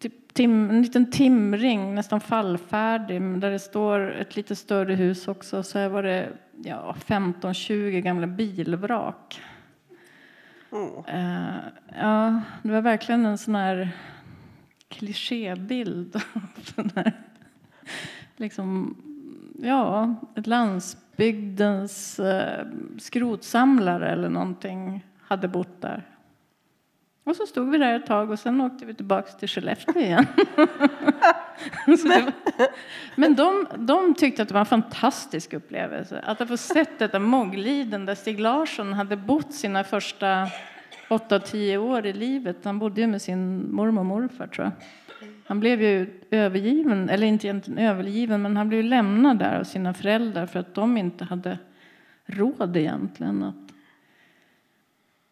[0.00, 5.62] typ, tim, en liten timring, nästan fallfärdig, där det står ett lite större hus också.
[5.62, 6.28] Så här var det
[6.64, 9.40] ja, 15-20 gamla bilvrak.
[11.06, 11.56] Eh,
[11.98, 13.90] ja, det var verkligen en sån här
[14.88, 16.22] klichébild.
[18.36, 18.96] liksom,
[19.62, 22.66] ja, ett landsbygd bygdens eh,
[22.98, 26.06] skrotsamlare eller någonting hade bott där.
[27.24, 30.26] Och så stod vi där ett tag och sen åkte vi tillbaka till Skellefteå igen.
[31.86, 32.32] men
[33.16, 36.20] men de, de tyckte att det var en fantastisk upplevelse.
[36.26, 40.48] Att ha fått sett detta Mångliden där Stig Larsson hade bott sina första
[41.08, 42.56] åtta, tio år i livet.
[42.64, 44.72] Han bodde ju med sin mormor och morfar tror jag.
[45.48, 49.94] Han blev ju övergiven, eller inte egentligen övergiven, men han blev lämnad där av sina
[49.94, 51.58] föräldrar för att de inte hade
[52.26, 53.72] råd egentligen att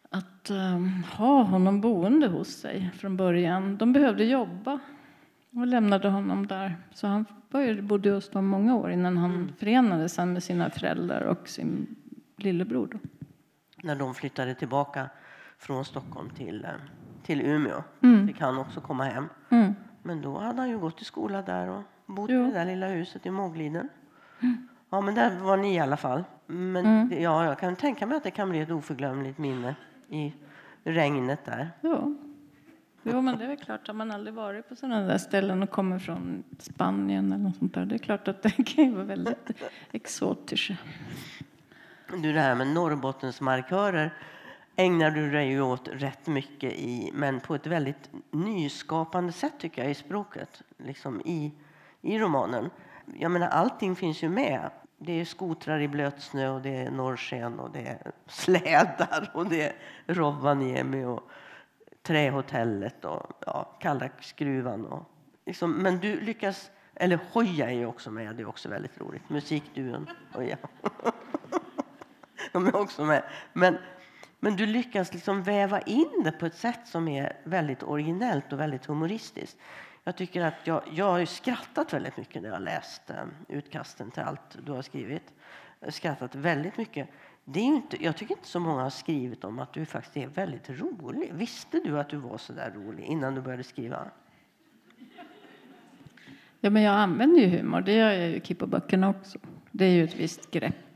[0.09, 3.77] att um, ha honom boende hos sig från början.
[3.77, 4.79] De behövde jobba
[5.51, 6.75] och lämnade honom där.
[6.93, 9.53] Så han började, bodde hos dem många år innan han mm.
[9.59, 11.95] förenades med sina föräldrar och sin
[12.35, 12.87] lillebror.
[12.91, 12.99] Då.
[13.83, 15.09] När de flyttade tillbaka
[15.57, 16.71] från Stockholm till, eh,
[17.23, 18.27] till Umeå mm.
[18.27, 19.29] fick han också komma hem.
[19.49, 19.73] Mm.
[20.07, 22.41] Men då hade han ju gått i skola där och bott jo.
[22.41, 23.89] i det där lilla huset i Mågliden.
[24.39, 24.67] Mm.
[24.89, 26.23] Ja, men där var ni i alla fall.
[26.45, 27.21] Men mm.
[27.21, 29.75] ja, jag kan tänka mig att det kan bli ett oförglömligt minne
[30.09, 30.33] i
[30.83, 31.69] regnet där.
[31.81, 32.15] Ja.
[33.03, 35.69] Jo, men det är väl klart, har man aldrig varit på sådana där ställen och
[35.69, 39.51] kommer från Spanien eller något sånt där, det är klart att det kan vara väldigt
[39.91, 40.71] exotiskt.
[42.21, 44.13] Du, det här med Norrbottensmarkörer
[44.79, 49.91] ägnar du dig åt rätt mycket i, men på ett väldigt nyskapande sätt tycker jag
[49.91, 51.51] i språket, liksom i,
[52.01, 52.69] i romanen.
[53.19, 54.69] Jag menar, allting finns ju med.
[54.97, 59.61] Det är skotrar i blötsnö och det är norrsken och det är slädar och det
[59.61, 59.73] är
[60.05, 61.29] Rovaniemi och
[62.03, 64.85] Trähotellet och ja, Kallakskruvan.
[64.85, 65.03] Och,
[65.45, 69.29] liksom, men du lyckas, eller Hoja är ju också med, det är också väldigt roligt.
[69.29, 70.57] Musikduon Hoja.
[72.51, 73.23] De är också med.
[73.53, 73.77] Men,
[74.39, 78.59] men du lyckas liksom väva in det på ett sätt som är väldigt originellt och
[78.59, 79.57] väldigt humoristiskt.
[80.03, 84.23] Jag tycker att jag, jag har skrattat väldigt mycket när jag läst eh, utkasten till
[84.23, 85.33] allt du har skrivit.
[85.79, 87.09] Jag har skrattat väldigt mycket.
[87.45, 90.27] Det är inte, jag tycker inte så många har skrivit om att du faktiskt är
[90.27, 91.33] väldigt rolig.
[91.33, 94.11] Visste du att du var så där rolig innan du började skriva?
[96.59, 97.81] Ja, men jag använder ju humor.
[97.81, 99.39] Det gör jag ju i Kippo-böckerna också.
[99.71, 100.86] Det är ju ett visst grepp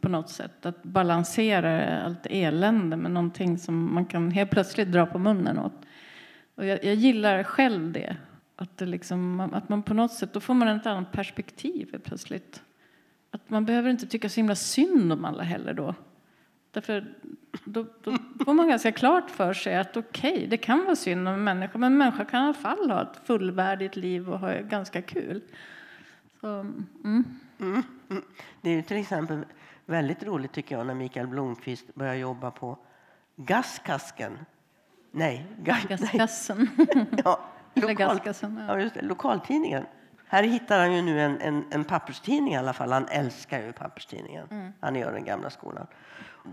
[0.00, 0.66] på något sätt.
[0.66, 5.72] Att balansera allt elände med någonting som man kan helt plötsligt dra på munnen åt.
[6.54, 8.16] Och jag, jag gillar själv det.
[8.56, 12.62] Att, det liksom, att man på något sätt, då får man ett annat perspektiv plötsligt.
[13.30, 15.94] Att man behöver inte tycka så himla synd om alla heller då.
[16.70, 17.06] Därför
[17.64, 21.28] då, då får man ganska klart för sig att okej, okay, det kan vara synd
[21.28, 24.38] om en människa, men en människa kan i alla fall ha ett fullvärdigt liv och
[24.38, 25.40] ha ganska kul.
[26.40, 26.84] Så, mm.
[27.60, 27.82] Mm.
[28.10, 28.22] mm.
[28.60, 29.44] Det är till exempel
[29.88, 32.78] väldigt roligt tycker jag när Mikael Blomqvist börjar jobba på
[33.36, 34.38] Gaskasken.
[35.10, 36.68] Nej, ga, Gaskassen.
[37.24, 37.40] ja,
[37.74, 38.20] lokal,
[38.68, 39.84] ja, just det, lokaltidningen.
[40.26, 42.92] Här hittar han ju nu en, en, en papperstidning i alla fall.
[42.92, 44.46] Han älskar ju papperstidningen.
[44.50, 44.72] Mm.
[44.80, 45.86] Han gör den gamla skolan.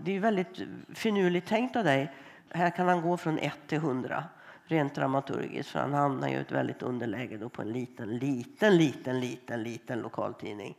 [0.04, 0.60] Det är väldigt
[0.94, 2.12] finurligt tänkt av dig.
[2.50, 4.24] Här kan han gå från 1 till 100
[4.64, 5.70] rent dramaturgiskt.
[5.70, 9.62] För han hamnar ju i ett väldigt underläge då på en liten, liten, liten, liten,
[9.62, 10.76] liten lokaltidning.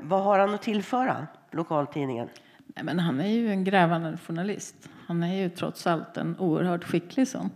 [0.00, 2.28] Vad har han att tillföra lokaltidningen?
[2.66, 4.88] Nej, men han är ju en grävande journalist.
[5.06, 7.50] Han är ju trots allt en oerhört skicklig sån.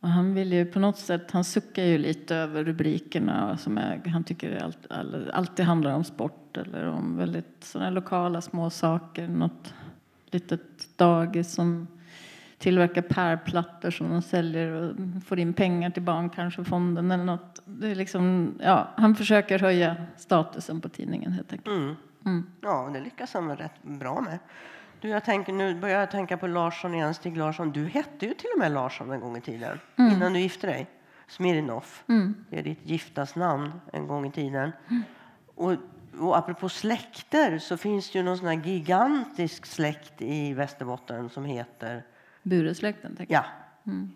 [0.00, 4.08] Och han vill ju på något sätt, han suckar ju lite över rubrikerna som är,
[4.08, 9.28] han tycker allt, all, alltid handlar om sport eller om väldigt sådana lokala små saker.
[9.28, 9.74] Något
[10.30, 11.86] litet dagis som
[12.60, 14.94] tillverkar pärlplattor som de säljer och
[15.26, 17.60] får in pengar till Barncancerfonden eller något.
[17.64, 21.76] Det är liksom, ja, han försöker höja statusen på tidningen helt enkelt.
[21.76, 21.96] Mm.
[22.24, 22.46] Mm.
[22.60, 24.38] Ja, det lyckas han rätt bra med.
[25.00, 27.72] Du, jag tänker, nu börjar jag tänka på Larsson igen, Stig Larsson.
[27.72, 30.12] Du hette ju till och med Larsson en gång i tiden, mm.
[30.12, 30.86] innan du gifte dig.
[31.28, 31.84] Smirnov.
[32.08, 32.44] Mm.
[32.50, 34.72] Det är ditt giftasnamn en gång i tiden.
[34.88, 35.02] Mm.
[35.54, 35.72] Och,
[36.18, 41.44] och apropå släkter så finns det ju någon sån här gigantisk släkt i Västerbotten som
[41.44, 42.04] heter...
[42.42, 43.16] Buresläkten?
[43.28, 43.44] Ja.
[43.86, 44.10] Mm.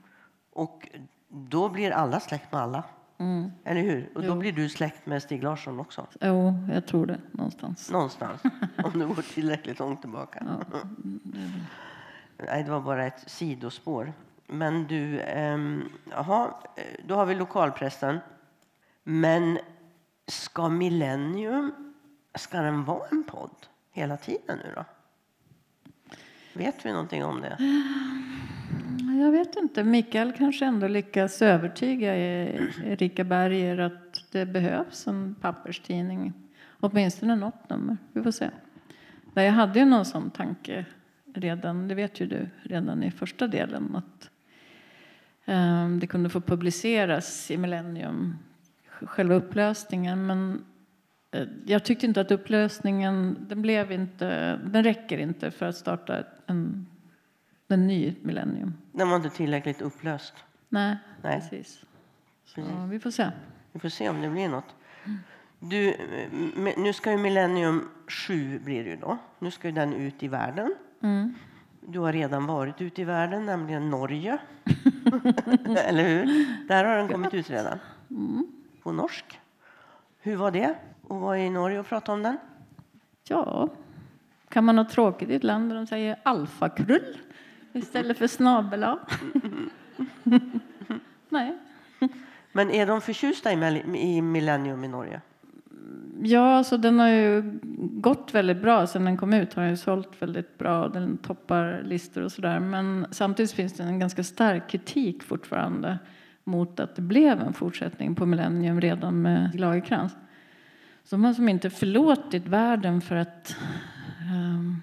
[0.52, 0.88] Och
[1.28, 2.84] då blir alla släkt med alla.
[3.18, 3.50] Mm.
[3.64, 4.10] Eller hur?
[4.14, 6.06] Och då blir du släkt med Stig Larsson också?
[6.20, 7.18] Jo, jag tror det.
[7.30, 7.90] Någonstans.
[7.90, 8.40] Någonstans,
[8.84, 10.46] om du går tillräckligt långt tillbaka.
[10.72, 10.78] Ja.
[12.38, 14.12] Nej, det var bara ett sidospår.
[14.46, 16.54] Men du, ähm, jaha,
[17.06, 18.18] då har vi lokalpressen.
[19.02, 19.58] Men
[20.26, 21.72] ska Millennium,
[22.34, 24.84] ska den vara en podd hela tiden nu då?
[26.56, 27.56] Vet vi någonting om det?
[29.10, 29.84] Eh, jag vet inte.
[29.84, 36.32] Mikael kanske ändå lyckas övertyga Erika Berger att det behövs en papperstidning.
[36.80, 37.96] Åtminstone något nummer.
[38.12, 38.50] Vi får se.
[39.34, 40.84] Jag hade ju någon sån tanke
[41.34, 44.30] redan, det vet ju du, redan i första delen att
[45.44, 48.38] um, det kunde få publiceras i Millennium,
[48.86, 50.26] själva upplösningen.
[50.26, 50.64] Men
[51.64, 56.86] jag tyckte inte att upplösningen, den blev inte, den räcker inte för att starta en
[57.66, 58.74] Den ny millennium.
[58.92, 60.34] Den var inte tillräckligt upplöst.
[60.68, 61.40] Nej, Nej.
[61.40, 61.84] precis.
[62.44, 62.74] Så Precis.
[62.88, 63.30] vi får se.
[63.72, 64.74] Vi får se om det blir något.
[65.58, 69.18] Du, eh, nu ska ju Millennium 7 blir det då.
[69.38, 70.74] Nu ska ju den ut i världen.
[71.02, 71.34] Mm.
[71.80, 74.38] Du har redan varit ute i världen, nämligen Norge.
[75.76, 76.46] Eller hur?
[76.68, 77.78] Där har den kommit ut redan.
[78.82, 79.40] På norsk.
[80.20, 80.74] Hur var det
[81.08, 82.36] att vara i Norge och prata om den?
[83.28, 83.68] Ja,
[84.48, 87.16] kan man ha tråkigt i ett land där de säger alfakrull
[87.72, 88.86] istället för snabel?
[91.28, 91.58] Nej.
[92.52, 95.20] Men är de förtjusta i, Millennium i Norge?
[96.22, 98.86] Ja, alltså den har ju gått väldigt bra.
[98.86, 100.88] Sen den kom ut har den ju sålt väldigt bra.
[100.88, 102.60] Den toppar listor och sådär.
[102.60, 105.98] Men samtidigt finns det en ganska stark kritik fortfarande
[106.44, 110.16] mot att det blev en fortsättning på Millennium redan med Lagercrantz.
[111.04, 113.56] Så de har som inte förlåtit världen för att
[114.20, 114.82] ehm,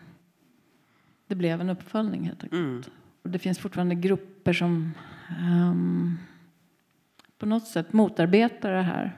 [1.27, 2.61] det blev en uppföljning helt enkelt.
[2.61, 2.83] Mm.
[3.23, 4.93] Och det finns fortfarande grupper som
[5.39, 6.17] ehm,
[7.37, 9.17] på något sätt motarbetar det här.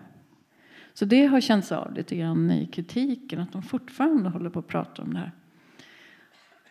[0.93, 4.67] Så det har känts av lite grann i kritiken, att de fortfarande håller på att
[4.67, 5.31] prata om det här.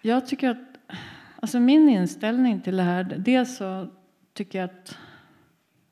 [0.03, 0.79] Jag tycker att,
[1.41, 3.89] alltså min inställning till det här, dels så
[4.33, 4.99] tycker jag att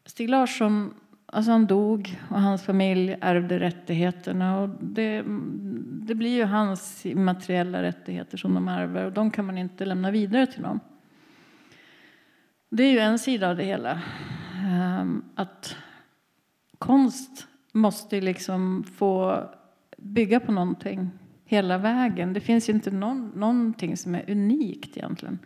[0.05, 0.95] Stig Larsson,
[1.33, 5.24] alltså han dog och hans familj ärvde rättigheterna och det,
[6.07, 10.11] det blir ju hans immateriella rättigheter som de ärver och de kan man inte lämna
[10.11, 10.81] vidare till dem.
[12.70, 14.01] Det är ju en sida av det hela.
[14.57, 15.76] Ehm, att
[16.78, 19.45] konst måste liksom få
[19.99, 21.11] bygga på någonting
[21.45, 22.33] hela vägen.
[22.33, 25.39] Det finns ju inte någon, någonting som är unikt egentligen.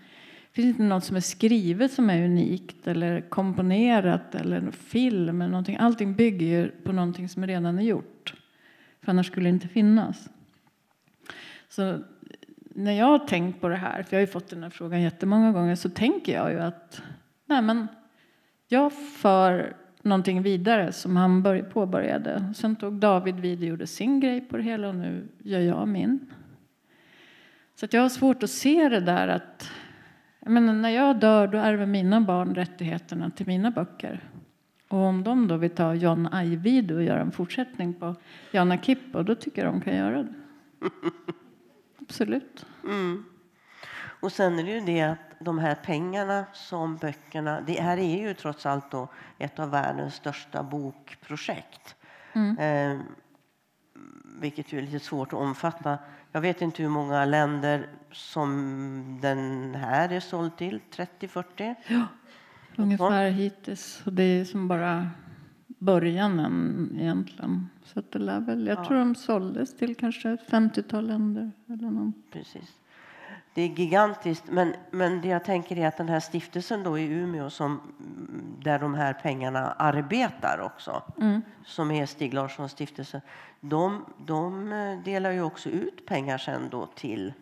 [0.55, 5.43] Det finns inte något som är skrivet som är unikt eller komponerat eller en film
[5.43, 5.77] eller någonting.
[5.77, 8.35] Allting bygger ju på någonting som redan är gjort.
[9.01, 10.31] För annars skulle det inte finnas.
[11.69, 11.99] Så
[12.59, 15.03] när jag har tänkt på det här, för jag har ju fått den här frågan
[15.03, 17.03] jättemånga gånger, så tänker jag ju att
[17.47, 17.89] nej men,
[18.69, 22.55] jag för någonting vidare som han påbörjade.
[22.57, 25.89] Sen tog David vid och gjorde sin grej på det hela och nu gör jag
[25.89, 26.31] min.
[27.75, 29.71] Så att jag har svårt att se det där att
[30.45, 34.31] jag menar, när jag dör då ärver mina barn rättigheterna till mina böcker.
[34.89, 38.15] Och om de då vill ta John Ajvide och göra en fortsättning på
[38.51, 40.35] Jana Kippo, då tycker jag de kan göra det.
[42.01, 42.67] Absolut.
[44.21, 47.61] Och sen är det ju det att de här pengarna som böckerna...
[47.61, 51.97] Det här är ju trots allt då ett av världens största bokprojekt.
[52.59, 52.99] Eh,
[54.41, 55.99] vilket ju är lite svårt att omfatta.
[56.35, 60.81] Jag vet inte hur många länder som den här är såld till.
[61.21, 61.75] 30-40?
[62.77, 64.03] Ungefär hittills.
[64.07, 65.11] Och det är som bara
[65.67, 67.69] början än, egentligen.
[67.85, 71.51] Så det lär väl, jag tror de såldes till kanske ett 50-tal länder.
[71.69, 72.13] Eller någon.
[72.33, 72.79] Precis.
[73.55, 74.45] Det är gigantiskt.
[74.49, 77.81] Men, men det jag tänker är att den här stiftelsen då i Umeå som,
[78.63, 81.03] där de här pengarna arbetar också,
[81.65, 83.21] som är Stig Larssons stiftelse,
[83.61, 87.33] de, de eh, delar ju också ut pengar sen då till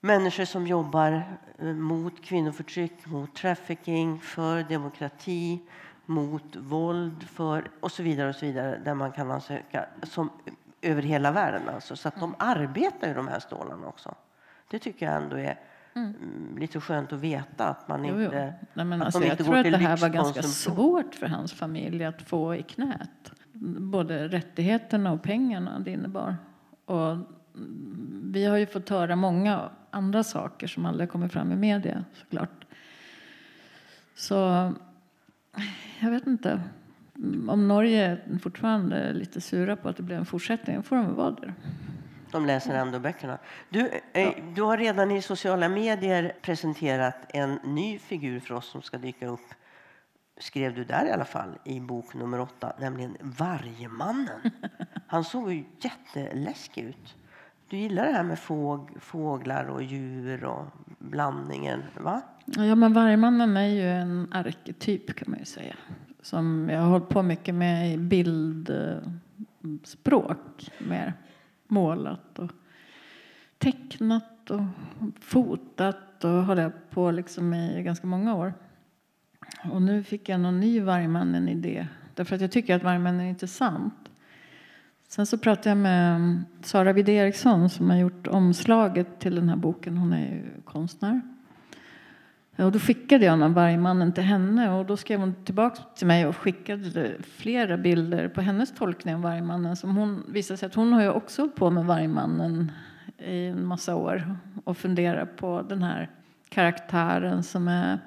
[0.00, 1.22] människor som jobbar
[1.58, 5.60] eh, mot kvinnoförtryck, mot trafficking, för demokrati,
[6.06, 8.28] mot våld för, och så vidare.
[8.28, 10.30] och så vidare där man kan ansöka som,
[10.82, 11.68] över hela världen.
[11.74, 11.96] Alltså.
[11.96, 14.14] Så att de arbetar ju de här stålarna också.
[14.70, 15.58] Det tycker jag ändå är
[15.94, 18.24] mm, lite skönt att veta att man Jo, jo.
[18.24, 21.14] inte, Nej, men att alltså, de jag inte tror att det här var ganska svårt
[21.14, 23.32] för hans familj att få i knät.
[23.92, 26.36] Både rättigheterna och pengarna det innebar.
[26.84, 31.56] Och mm, vi har ju fått höra många andra saker som aldrig kommer fram i
[31.56, 32.64] media såklart.
[34.14, 34.34] Så
[36.00, 36.60] jag vet inte.
[37.48, 41.14] Om Norge fortfarande är lite sura på att det blev en fortsättning får de väl
[41.14, 41.54] vara det.
[42.32, 43.38] De läser ändå böckerna.
[43.68, 48.82] Du, eh, du har redan i sociala medier presenterat en ny figur för oss som
[48.82, 49.54] ska dyka upp.
[50.38, 54.40] Skrev du där i alla fall i bok nummer åtta, nämligen Vargmannen.
[55.06, 57.16] Han såg ju jätteläskig ut.
[57.68, 60.66] Du gillar det här med fåg, fåglar och djur och
[60.98, 62.20] blandningen, va?
[62.44, 65.76] Ja, men Vargmannen är ju en arketyp kan man ju säga.
[66.22, 67.96] Som jag har hållit på mycket med i
[69.68, 71.14] bildspråk mer.
[71.70, 72.50] Målat och
[73.58, 74.62] tecknat och
[75.20, 78.54] fotat och håller på liksom i ganska många år.
[79.72, 81.86] Och nu fick jag någon ny Vargmannen-idé.
[82.14, 83.94] Därför att jag tycker att Vargmannen är intressant.
[85.08, 89.56] Sen så pratade jag med Sara Widé Eriksson som har gjort omslaget till den här
[89.56, 89.96] boken.
[89.96, 91.20] Hon är ju konstnär.
[92.64, 96.26] Och då skickade jag den Vargmannen till henne och då skrev hon tillbaka till mig
[96.26, 99.76] och skickade flera bilder på hennes tolkning av Vargmannen.
[99.76, 102.72] Som hon visade sig att hon har ju också hållit på med Vargmannen
[103.18, 106.10] i en massa år och funderar på den här
[106.48, 107.98] karaktären som är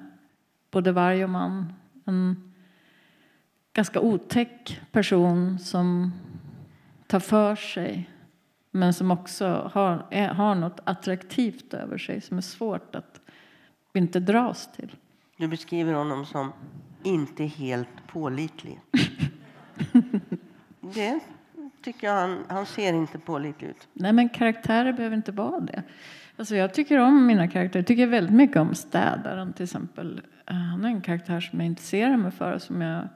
[0.70, 1.72] både varg och man.
[2.04, 2.52] En
[3.72, 6.12] ganska otäck person som
[7.06, 8.10] tar för sig
[8.70, 13.20] men som också har, är, har något attraktivt över sig som är svårt att
[13.98, 14.96] inte dras till.
[15.36, 16.52] Du beskriver honom som
[17.02, 18.80] inte helt pålitlig.
[20.80, 21.20] det
[21.82, 23.88] tycker jag han, han ser inte pålitlig ut.
[23.92, 25.82] Nej, men karaktärer behöver inte vara det.
[26.36, 27.80] Alltså jag tycker om mina karaktärer.
[27.80, 30.20] Jag tycker väldigt mycket om städaren till exempel.
[30.46, 33.08] Eh, han är en karaktär som jag intresserar mig för och som jag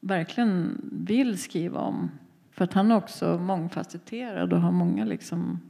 [0.00, 2.10] verkligen vill skriva om.
[2.52, 5.60] För att han är också mångfacetterad och har många liksom...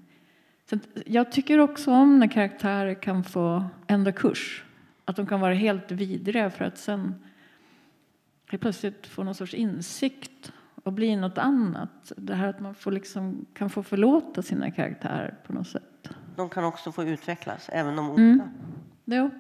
[0.73, 4.65] Så jag tycker också om när karaktärer kan få ändra kurs.
[5.05, 7.15] Att de kan vara helt vidriga för att sen
[8.47, 10.53] plötsligt få någon sorts insikt
[10.85, 12.13] och bli något annat.
[12.17, 16.09] Det här att man får liksom, kan få förlåta sina karaktärer på något sätt.
[16.37, 18.23] De kan också få utvecklas, även de onda.
[18.23, 18.49] Mm.
[19.05, 19.31] Jo.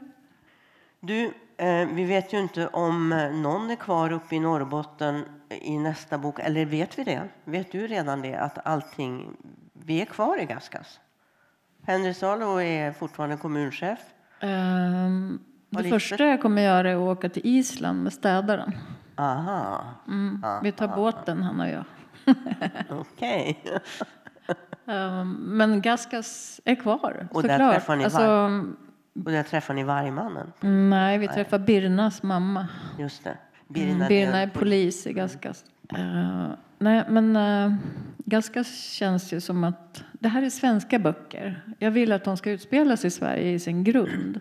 [1.01, 1.24] Du,
[1.57, 6.18] eh, vi vet ju inte om eh, någon är kvar uppe i Norrbotten i nästa
[6.18, 6.39] bok.
[6.39, 7.28] Eller vet vi det?
[7.45, 8.35] Vet du redan det?
[8.35, 9.37] Att allting...
[9.72, 11.01] Vi är kvar i Gaskas.
[11.87, 13.99] Henry Salo är fortfarande kommunchef.
[14.43, 18.72] Um, det första jag kommer göra är att åka till Island med städaren.
[19.16, 19.85] Aha.
[20.09, 20.45] Mm.
[20.45, 20.61] Aha.
[20.62, 21.85] Vi tar båten, han och jag.
[22.91, 23.64] Okej.
[24.85, 27.59] Um, men Gaskas är kvar, och såklart.
[27.59, 28.51] Där träffar ni alltså,
[29.24, 30.53] och där träffar ni vargmannen?
[30.91, 31.59] Nej, vi träffar.
[31.59, 32.66] Birnas mamma.
[32.99, 33.37] Just det.
[33.68, 35.64] Birna, mm, Birna är polis i Gaskas.
[35.99, 36.51] Uh,
[36.83, 37.72] nej, men eh, äh,
[38.24, 41.62] Gaskas känns ju som att det här är svenska böcker.
[41.78, 44.41] Jag vill att de ska utspelas i Sverige i sin grund.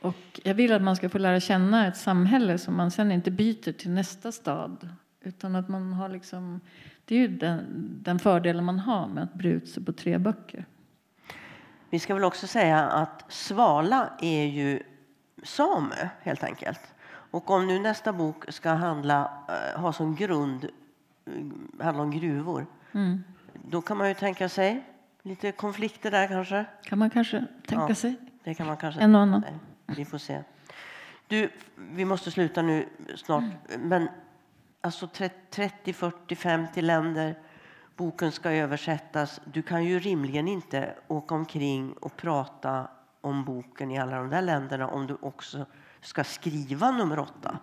[0.00, 3.30] Och jag vill att man ska få lära känna ett samhälle som man sen inte
[3.30, 4.88] byter till nästa stad.
[5.20, 6.60] Utan att man har liksom,
[7.04, 7.64] det är ju den,
[8.02, 10.66] den fördelen man har med att bre ut sig på tre böcker.
[11.90, 14.82] Vi ska väl också säga att Svala är ju
[15.42, 16.80] same, helt enkelt.
[17.06, 20.68] Och om nu nästa bok ska handla, eh, ha som grund
[21.28, 23.24] uh, handla om gruvor mm.
[23.52, 24.84] då kan man ju tänka sig
[25.22, 26.64] lite konflikter där kanske.
[26.82, 28.16] kan man kanske tänka ja, sig.
[28.44, 29.44] Det kan man kanske en och annan.
[29.86, 30.42] Vi får se.
[31.26, 33.44] Du, vi måste sluta nu snart.
[33.78, 34.08] Men
[34.80, 35.08] alltså
[35.50, 37.38] 30, 40, 50 länder
[37.96, 39.40] boken ska översättas.
[39.44, 42.88] Du kan ju rimligen inte åka omkring och prata
[43.20, 45.66] om boken i alla de där länderna om du också
[46.00, 47.58] ska skriva nummer åtta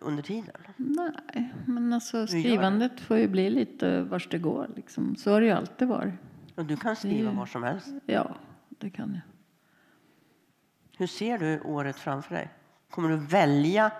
[0.00, 0.54] under tiden.
[0.76, 4.70] Nej, men alltså skrivandet får ju bli lite vars det går.
[4.76, 5.16] Liksom.
[5.16, 6.14] Så har det ju alltid varit.
[6.54, 7.36] Och du kan skriva det...
[7.36, 7.88] var som helst?
[8.06, 8.36] Ja,
[8.68, 9.20] det kan jag.
[10.98, 12.48] Hur ser du året framför dig?
[12.90, 13.90] Kommer du välja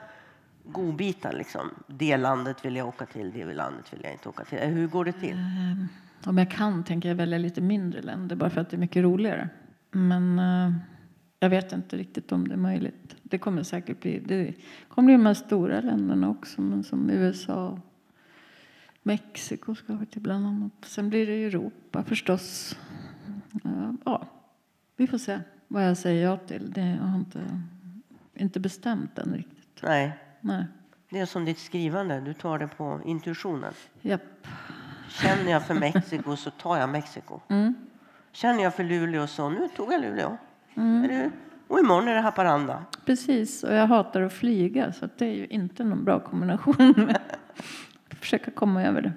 [0.64, 1.32] godbitar?
[1.32, 1.70] Liksom?
[1.86, 4.59] Det landet vill jag åka till, det landet vill jag inte åka till.
[4.59, 5.36] Hur går det till?
[5.36, 5.88] Um,
[6.26, 9.03] om jag kan tänker jag välja lite mindre länder bara för att det är mycket
[9.03, 9.49] roligare.
[9.90, 10.72] Men uh,
[11.47, 13.16] jag vet inte riktigt om det är möjligt.
[13.22, 14.55] Det kommer säkert bli, det
[14.88, 17.80] kommer bli de här stora länderna också, men som USA
[19.03, 20.72] Mexiko ska vi till bland annat.
[20.82, 22.76] Sen blir det Europa förstås.
[23.64, 24.26] Uh, ja,
[24.97, 26.72] vi får se vad jag säger ja till.
[26.72, 27.61] Det har jag inte,
[28.34, 29.82] inte bestämt än riktigt.
[29.82, 30.18] Nej.
[30.40, 30.64] Nej.
[31.11, 33.72] Det är som ditt skrivande, du tar det på intuitionen.
[34.01, 34.47] Japp.
[35.09, 37.40] Känner jag för Mexiko så tar jag Mexiko.
[37.49, 37.74] Mm.
[38.32, 40.36] Känner jag för Luleå så nu tog jag Luleå.
[40.77, 41.33] Mm.
[41.68, 42.85] Och imorgon är det Haparanda.
[43.05, 47.12] Precis, och jag hatar att flyga så det är ju inte någon bra kombination.
[48.20, 49.12] Försöka komma över det.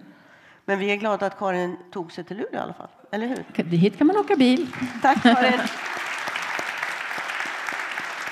[0.66, 3.64] Men vi är glada att Karin tog sig till Luleå i alla fall, eller hur?
[3.64, 4.68] Hit kan man åka bil.
[5.02, 5.54] Tack Karin.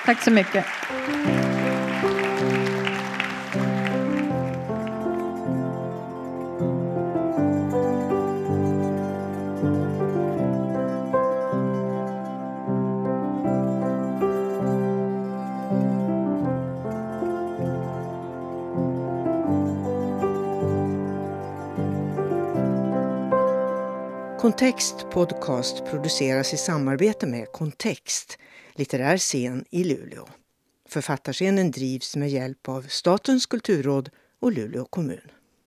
[0.04, 0.66] Tack så mycket.
[24.48, 28.38] Kontext Podcast produceras i samarbete med Kontext,
[28.74, 30.28] litterär scen i Luleå.
[30.88, 35.30] Författarscenen drivs med hjälp av Statens kulturråd och Luleå kommun.